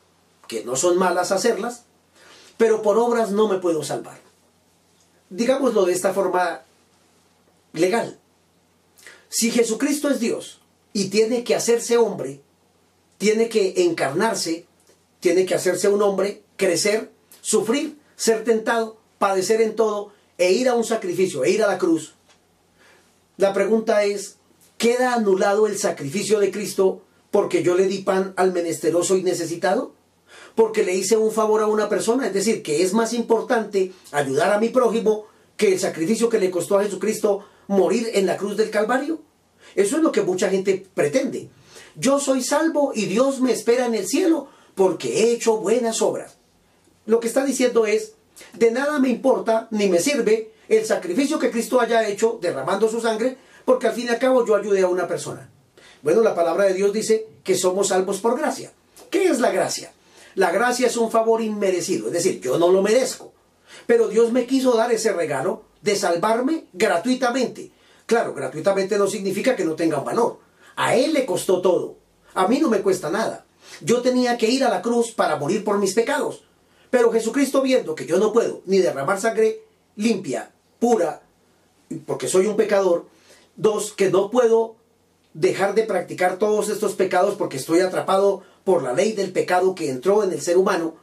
que 0.48 0.64
no 0.64 0.76
son 0.76 0.98
malas 0.98 1.30
hacerlas, 1.30 1.84
pero 2.56 2.82
por 2.82 2.98
obras 2.98 3.30
no 3.30 3.48
me 3.48 3.58
puedo 3.58 3.82
salvar. 3.82 4.18
Digámoslo 5.30 5.84
de 5.84 5.92
esta 5.92 6.12
forma 6.12 6.62
legal. 7.72 8.18
Si 9.28 9.50
Jesucristo 9.50 10.10
es 10.10 10.20
Dios 10.20 10.60
y 10.92 11.08
tiene 11.08 11.42
que 11.42 11.54
hacerse 11.54 11.96
hombre, 11.96 12.40
tiene 13.18 13.48
que 13.48 13.84
encarnarse, 13.84 14.66
tiene 15.20 15.46
que 15.46 15.54
hacerse 15.54 15.88
un 15.88 16.02
hombre, 16.02 16.42
crecer, 16.56 17.10
sufrir, 17.40 17.98
ser 18.16 18.44
tentado, 18.44 18.98
padecer 19.18 19.62
en 19.62 19.74
todo 19.74 20.12
e 20.38 20.52
ir 20.52 20.68
a 20.68 20.74
un 20.74 20.84
sacrificio, 20.84 21.44
e 21.44 21.50
ir 21.50 21.62
a 21.62 21.68
la 21.68 21.78
cruz. 21.78 22.14
La 23.36 23.52
pregunta 23.52 24.04
es, 24.04 24.36
¿queda 24.76 25.14
anulado 25.14 25.66
el 25.66 25.78
sacrificio 25.78 26.40
de 26.40 26.50
Cristo 26.50 27.02
porque 27.30 27.62
yo 27.62 27.74
le 27.74 27.86
di 27.86 27.98
pan 27.98 28.34
al 28.36 28.52
menesteroso 28.52 29.16
y 29.16 29.22
necesitado? 29.22 29.94
Porque 30.54 30.84
le 30.84 30.94
hice 30.94 31.16
un 31.16 31.32
favor 31.32 31.62
a 31.62 31.66
una 31.66 31.88
persona, 31.88 32.26
es 32.26 32.34
decir, 32.34 32.62
que 32.62 32.82
es 32.82 32.92
más 32.92 33.12
importante 33.12 33.92
ayudar 34.10 34.52
a 34.52 34.58
mi 34.58 34.68
prójimo 34.68 35.26
que 35.56 35.72
el 35.72 35.80
sacrificio 35.80 36.28
que 36.28 36.38
le 36.38 36.50
costó 36.50 36.78
a 36.78 36.84
Jesucristo 36.84 37.44
morir 37.68 38.10
en 38.14 38.26
la 38.26 38.36
cruz 38.36 38.56
del 38.56 38.70
Calvario. 38.70 39.20
Eso 39.74 39.96
es 39.96 40.02
lo 40.02 40.12
que 40.12 40.22
mucha 40.22 40.50
gente 40.50 40.86
pretende. 40.94 41.48
Yo 41.94 42.18
soy 42.18 42.42
salvo 42.42 42.92
y 42.94 43.06
Dios 43.06 43.40
me 43.40 43.52
espera 43.52 43.86
en 43.86 43.94
el 43.94 44.06
cielo 44.06 44.48
porque 44.74 45.20
he 45.20 45.32
hecho 45.32 45.58
buenas 45.58 46.02
obras. 46.02 46.36
Lo 47.06 47.20
que 47.20 47.28
está 47.28 47.44
diciendo 47.44 47.86
es, 47.86 48.14
de 48.54 48.70
nada 48.70 48.98
me 48.98 49.08
importa 49.08 49.68
ni 49.70 49.88
me 49.88 50.00
sirve 50.00 50.52
el 50.68 50.84
sacrificio 50.86 51.38
que 51.38 51.50
Cristo 51.50 51.80
haya 51.80 52.06
hecho 52.08 52.38
derramando 52.40 52.88
su 52.88 53.00
sangre, 53.00 53.36
porque 53.64 53.88
al 53.88 53.94
fin 53.94 54.06
y 54.06 54.08
al 54.08 54.18
cabo 54.18 54.46
yo 54.46 54.56
ayudé 54.56 54.82
a 54.82 54.88
una 54.88 55.06
persona. 55.06 55.50
Bueno, 56.02 56.22
la 56.22 56.34
palabra 56.34 56.64
de 56.64 56.74
Dios 56.74 56.92
dice 56.92 57.26
que 57.44 57.54
somos 57.54 57.88
salvos 57.88 58.20
por 58.20 58.38
gracia. 58.38 58.72
¿Qué 59.10 59.24
es 59.26 59.38
la 59.38 59.50
gracia? 59.50 59.92
La 60.34 60.50
gracia 60.50 60.86
es 60.86 60.96
un 60.96 61.10
favor 61.10 61.42
inmerecido, 61.42 62.06
es 62.06 62.12
decir, 62.12 62.40
yo 62.40 62.58
no 62.58 62.70
lo 62.70 62.82
merezco. 62.82 63.32
Pero 63.86 64.08
Dios 64.08 64.32
me 64.32 64.46
quiso 64.46 64.74
dar 64.76 64.92
ese 64.92 65.12
regalo 65.12 65.62
de 65.82 65.96
salvarme 65.96 66.66
gratuitamente. 66.72 67.70
Claro, 68.06 68.34
gratuitamente 68.34 68.98
no 68.98 69.06
significa 69.06 69.56
que 69.56 69.64
no 69.64 69.74
tenga 69.74 69.98
un 69.98 70.04
valor. 70.04 70.38
A 70.76 70.96
Él 70.96 71.12
le 71.12 71.26
costó 71.26 71.60
todo. 71.60 71.96
A 72.34 72.46
mí 72.48 72.58
no 72.58 72.68
me 72.68 72.80
cuesta 72.82 73.10
nada. 73.10 73.44
Yo 73.80 74.02
tenía 74.02 74.38
que 74.38 74.48
ir 74.48 74.64
a 74.64 74.70
la 74.70 74.82
cruz 74.82 75.12
para 75.12 75.36
morir 75.36 75.64
por 75.64 75.78
mis 75.78 75.94
pecados. 75.94 76.44
Pero 76.90 77.12
Jesucristo 77.12 77.62
viendo 77.62 77.94
que 77.94 78.06
yo 78.06 78.18
no 78.18 78.32
puedo 78.32 78.62
ni 78.66 78.78
derramar 78.78 79.20
sangre 79.20 79.62
limpia, 79.96 80.50
pura, 80.78 81.22
porque 82.06 82.28
soy 82.28 82.46
un 82.46 82.56
pecador. 82.56 83.06
Dos, 83.56 83.92
que 83.92 84.10
no 84.10 84.30
puedo 84.30 84.76
dejar 85.34 85.74
de 85.74 85.84
practicar 85.84 86.38
todos 86.38 86.68
estos 86.68 86.94
pecados 86.94 87.34
porque 87.36 87.56
estoy 87.56 87.80
atrapado 87.80 88.42
por 88.64 88.82
la 88.82 88.92
ley 88.92 89.12
del 89.12 89.32
pecado 89.32 89.74
que 89.74 89.90
entró 89.90 90.22
en 90.22 90.32
el 90.32 90.40
ser 90.40 90.56
humano. 90.56 90.96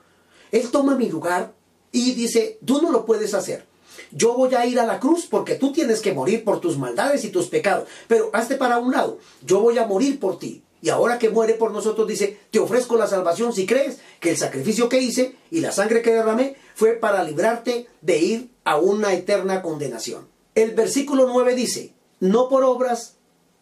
Él 0.51 0.69
toma 0.71 0.95
mi 0.95 1.09
lugar 1.09 1.53
y 1.91 2.13
dice, 2.13 2.59
tú 2.65 2.81
no 2.81 2.91
lo 2.91 3.05
puedes 3.05 3.33
hacer. 3.33 3.67
Yo 4.11 4.33
voy 4.33 4.53
a 4.55 4.65
ir 4.65 4.79
a 4.79 4.85
la 4.85 4.99
cruz 4.99 5.27
porque 5.29 5.55
tú 5.55 5.71
tienes 5.71 6.01
que 6.01 6.13
morir 6.13 6.43
por 6.43 6.59
tus 6.59 6.77
maldades 6.77 7.25
y 7.25 7.29
tus 7.29 7.47
pecados. 7.47 7.87
Pero 8.07 8.29
hazte 8.33 8.55
para 8.55 8.77
un 8.77 8.91
lado. 8.91 9.19
Yo 9.45 9.59
voy 9.59 9.77
a 9.77 9.85
morir 9.85 10.19
por 10.19 10.39
ti. 10.39 10.63
Y 10.81 10.89
ahora 10.89 11.19
que 11.19 11.29
muere 11.29 11.55
por 11.55 11.71
nosotros, 11.71 12.07
dice, 12.07 12.39
te 12.51 12.59
ofrezco 12.59 12.95
la 12.95 13.07
salvación 13.07 13.51
si 13.51 13.65
crees 13.65 13.99
que 14.21 14.29
el 14.29 14.37
sacrificio 14.37 14.87
que 14.87 15.01
hice 15.01 15.35
y 15.51 15.59
la 15.59 15.73
sangre 15.73 16.01
que 16.01 16.13
derramé 16.13 16.55
fue 16.73 16.93
para 16.93 17.23
librarte 17.23 17.87
de 18.01 18.17
ir 18.17 18.49
a 18.63 18.77
una 18.77 19.13
eterna 19.13 19.61
condenación. 19.61 20.27
El 20.55 20.71
versículo 20.71 21.27
9 21.27 21.53
dice, 21.53 21.93
no 22.21 22.47
por 22.47 22.63
obras 22.63 23.17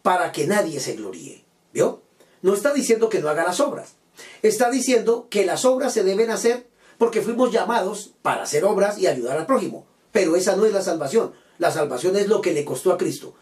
para 0.08 0.32
que 0.32 0.48
nadie 0.48 0.80
se 0.80 0.94
gloríe. 0.94 1.44
¿Vio? 1.74 2.02
No 2.42 2.54
está 2.54 2.74
diciendo 2.74 3.10
que 3.10 3.20
no 3.20 3.28
haga 3.28 3.44
las 3.44 3.60
obras. 3.60 3.96
Está 4.42 4.72
diciendo 4.72 5.28
que 5.30 5.46
las 5.46 5.66
obras 5.66 5.92
se 5.92 6.06
deben 6.06 6.32
hacer 6.32 6.66
porque 6.98 7.22
fuimos 7.22 7.52
llamados 7.52 8.14
para 8.22 8.44
hacer 8.44 8.64
obras 8.64 8.98
y 9.00 9.08
ayudar 9.08 9.38
al 9.38 9.46
prójimo. 9.46 9.86
Pero 10.14 10.38
esa 10.38 10.56
no 10.56 10.66
es 10.66 10.72
la 10.72 10.82
salvación. 10.82 11.34
La 11.58 11.72
salvación 11.72 12.16
es 12.16 12.30
lo 12.30 12.40
que 12.40 12.54
le 12.54 12.64
costó 12.64 12.94
a 12.94 12.98
Cristo. 12.98 13.34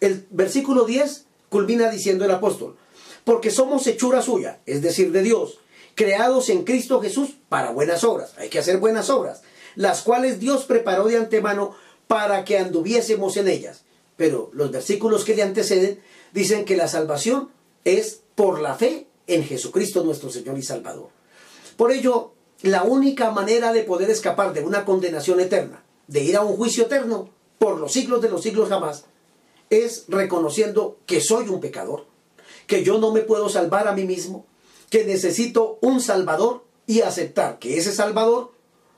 El 0.00 0.26
versículo 0.30 0.86
10 0.86 1.26
culmina 1.50 1.90
diciendo 1.90 2.24
el 2.24 2.30
apóstol, 2.30 2.78
porque 3.24 3.50
somos 3.50 3.86
hechura 3.86 4.22
suya, 4.22 4.62
es 4.64 4.80
decir, 4.80 5.12
de 5.12 5.20
Dios, 5.20 5.58
creados 5.94 6.48
en 6.48 6.64
Cristo 6.64 7.02
Jesús 7.02 7.36
para 7.50 7.70
buenas 7.70 8.02
obras. 8.02 8.32
Hay 8.38 8.48
que 8.48 8.60
hacer 8.60 8.78
buenas 8.78 9.10
obras, 9.10 9.42
las 9.74 10.00
cuales 10.00 10.40
Dios 10.40 10.64
preparó 10.64 11.04
de 11.04 11.18
antemano 11.18 11.76
para 12.08 12.46
que 12.46 12.56
anduviésemos 12.56 13.36
en 13.36 13.48
ellas. 13.48 13.84
Pero 14.16 14.50
los 14.54 14.70
versículos 14.70 15.24
que 15.24 15.34
le 15.34 15.42
anteceden 15.42 16.00
dicen 16.34 16.64
que 16.64 16.76
la 16.76 16.88
salvación 16.88 17.48
es 17.84 18.20
por 18.34 18.60
la 18.60 18.74
fe 18.74 19.06
en 19.26 19.44
Jesucristo 19.44 20.04
nuestro 20.04 20.30
Señor 20.30 20.58
y 20.58 20.62
Salvador. 20.62 21.08
Por 21.76 21.92
ello, 21.92 22.32
la 22.62 22.82
única 22.82 23.30
manera 23.30 23.72
de 23.72 23.84
poder 23.84 24.10
escapar 24.10 24.52
de 24.52 24.62
una 24.62 24.84
condenación 24.84 25.40
eterna, 25.40 25.84
de 26.08 26.22
ir 26.22 26.36
a 26.36 26.42
un 26.42 26.56
juicio 26.56 26.84
eterno 26.84 27.30
por 27.58 27.78
los 27.78 27.92
siglos 27.92 28.20
de 28.20 28.28
los 28.28 28.42
siglos 28.42 28.68
jamás, 28.68 29.04
es 29.70 30.04
reconociendo 30.08 30.98
que 31.06 31.20
soy 31.20 31.48
un 31.48 31.60
pecador, 31.60 32.06
que 32.66 32.82
yo 32.82 32.98
no 32.98 33.12
me 33.12 33.20
puedo 33.20 33.48
salvar 33.48 33.86
a 33.86 33.94
mí 33.94 34.04
mismo, 34.04 34.44
que 34.90 35.04
necesito 35.04 35.78
un 35.80 36.00
Salvador 36.00 36.64
y 36.86 37.00
aceptar 37.00 37.58
que 37.58 37.78
ese 37.78 37.92
Salvador 37.92 38.52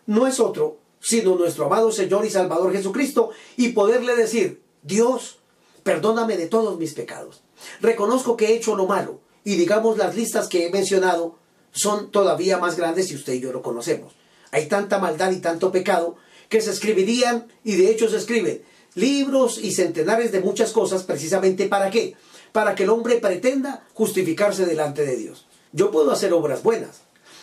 no 0.06 0.26
es 0.26 0.40
otro, 0.40 0.78
sino 1.00 1.36
nuestro 1.36 1.66
amado 1.66 1.92
Señor 1.92 2.24
y 2.24 2.30
Salvador 2.30 2.72
Jesucristo, 2.72 3.30
y 3.56 3.68
poderle 3.68 4.16
decir, 4.16 4.62
Dios, 4.82 5.38
perdóname 5.86 6.36
de 6.36 6.48
todos 6.48 6.76
mis 6.80 6.94
pecados. 6.94 7.42
Reconozco 7.80 8.36
que 8.36 8.46
he 8.46 8.56
hecho 8.56 8.74
lo 8.74 8.86
malo, 8.88 9.20
y 9.44 9.54
digamos 9.54 9.96
las 9.96 10.16
listas 10.16 10.48
que 10.48 10.66
he 10.66 10.70
mencionado 10.70 11.38
son 11.70 12.10
todavía 12.10 12.58
más 12.58 12.76
grandes 12.76 13.06
si 13.06 13.14
usted 13.14 13.34
y 13.34 13.40
yo 13.40 13.52
lo 13.52 13.62
conocemos. 13.62 14.12
Hay 14.50 14.66
tanta 14.66 14.98
maldad 14.98 15.30
y 15.30 15.38
tanto 15.38 15.70
pecado 15.70 16.16
que 16.48 16.60
se 16.60 16.72
escribirían, 16.72 17.46
y 17.62 17.76
de 17.76 17.88
hecho 17.88 18.10
se 18.10 18.16
escriben, 18.16 18.64
libros 18.96 19.58
y 19.62 19.70
centenares 19.70 20.32
de 20.32 20.40
muchas 20.40 20.72
cosas, 20.72 21.04
precisamente 21.04 21.68
para 21.68 21.88
qué? 21.88 22.16
Para 22.50 22.74
que 22.74 22.82
el 22.82 22.90
hombre 22.90 23.18
pretenda 23.18 23.86
justificarse 23.94 24.66
delante 24.66 25.06
de 25.06 25.16
Dios. 25.16 25.46
Yo 25.70 25.92
puedo 25.92 26.10
hacer 26.10 26.32
obras 26.32 26.64
buenas, 26.64 27.02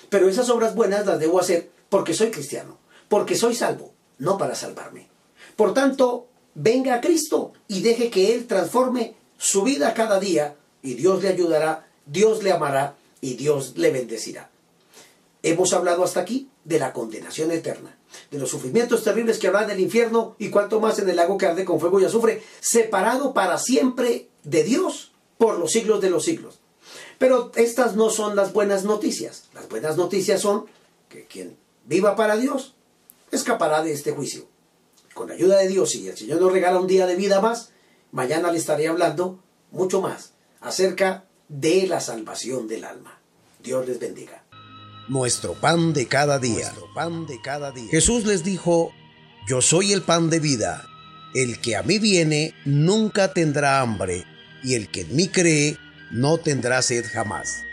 pero 0.10 0.28
esas 0.28 0.50
obras 0.50 0.76
buenas 0.76 1.06
las 1.06 1.18
debo 1.18 1.40
hacer 1.40 1.72
porque 1.88 2.14
soy 2.14 2.30
cristiano, 2.30 2.78
porque 3.08 3.36
soy 3.36 3.56
salvo, 3.56 3.94
no 4.18 4.38
para 4.38 4.56
salvarme. 4.56 5.08
Por 5.56 5.74
tanto, 5.74 6.28
venga 6.56 6.96
a 6.96 7.02
Cristo 7.02 7.54
y 7.68 7.82
deje 7.82 8.10
que 8.10 8.34
Él 8.34 8.48
transforme 8.48 9.16
su 9.38 9.64
vida 9.64 9.94
cada 9.94 10.20
día 10.20 10.56
y 10.82 10.96
Dios 10.96 11.22
le 11.22 11.30
ayudará, 11.30 11.88
Dios 12.06 12.44
le 12.44 12.52
amará 12.52 12.96
y 13.22 13.36
Dios 13.36 13.74
le 13.78 13.92
bendecirá. 13.92 14.50
Hemos 15.42 15.74
hablado 15.74 16.04
hasta 16.04 16.22
aquí 16.22 16.50
de 16.64 16.80
la 16.80 16.94
condenación 16.94 17.52
eterna, 17.52 17.98
de 18.32 18.40
los 18.40 18.50
sufrimientos 18.50 19.04
terribles 19.04 19.40
que 19.40 19.48
habrá 19.48 19.64
en 19.64 19.72
el 19.72 19.80
infierno 19.80 20.36
y 20.40 20.50
cuanto 20.50 20.80
más 20.80 21.00
en 21.00 21.10
el 21.10 21.18
lago 21.18 21.38
que 21.38 21.46
arde 21.46 21.66
con 21.66 21.80
fuego 21.80 22.00
y 22.00 22.06
azufre, 22.06 22.44
separado 22.62 23.34
para 23.34 23.58
siempre 23.58 24.30
de 24.44 24.64
Dios 24.64 25.12
por 25.38 25.60
los 25.60 25.72
siglos 25.72 26.00
de 26.02 26.10
los 26.10 26.24
siglos. 26.24 26.60
Pero 27.18 27.52
estas 27.56 27.96
no 27.96 28.10
son 28.10 28.36
las 28.36 28.54
buenas 28.54 28.84
noticias. 28.84 29.46
Las 29.54 29.68
buenas 29.68 29.98
noticias 29.98 30.42
son 30.42 30.66
que 31.10 31.26
quien 31.26 31.58
viva 31.86 32.16
para 32.16 32.38
Dios 32.38 32.74
escapará 33.32 33.84
de 33.84 33.94
este 33.94 34.12
juicio. 34.12 34.48
Con 35.14 35.30
la 35.30 35.36
ayuda 35.36 35.60
de 35.60 35.68
Dios, 35.68 35.92
si 35.92 36.08
el 36.08 36.18
Señor 36.18 36.42
nos 36.42 36.52
regala 36.52 36.80
un 36.80 36.88
día 36.88 37.06
de 37.06 37.16
vida 37.16 37.42
más, 37.42 37.72
mañana 38.12 38.52
le 38.52 38.58
estaré 38.58 38.88
hablando 38.88 39.40
mucho 39.72 40.02
más 40.02 40.34
acerca 40.62 41.26
de 41.50 41.88
la 41.88 42.00
salvación 42.00 42.68
del 42.68 42.84
alma. 42.84 43.20
Dios 43.62 43.88
les 43.88 44.00
bendiga 44.00 44.44
nuestro 45.08 45.54
pan 45.54 45.94
de 45.94 46.08
cada 46.08 46.40
día. 46.40 46.74
pan 46.96 47.26
de 47.26 47.42
cada 47.42 47.72
día. 47.72 47.90
Jesús 47.90 48.26
les 48.26 48.44
dijo, 48.44 48.92
yo 49.48 49.62
soy 49.62 49.94
el 49.94 50.02
pan 50.02 50.30
de 50.30 50.40
vida. 50.40 50.88
El 51.34 51.60
que 51.60 51.76
a 51.76 51.84
mí 51.84 52.00
viene 52.00 52.54
nunca 52.66 53.34
tendrá 53.34 53.82
hambre, 53.82 54.26
y 54.64 54.76
el 54.76 54.90
que 54.90 55.02
en 55.02 55.16
mí 55.16 55.28
cree 55.28 55.78
no 56.12 56.38
tendrá 56.38 56.82
sed 56.82 57.06
jamás. 57.12 57.64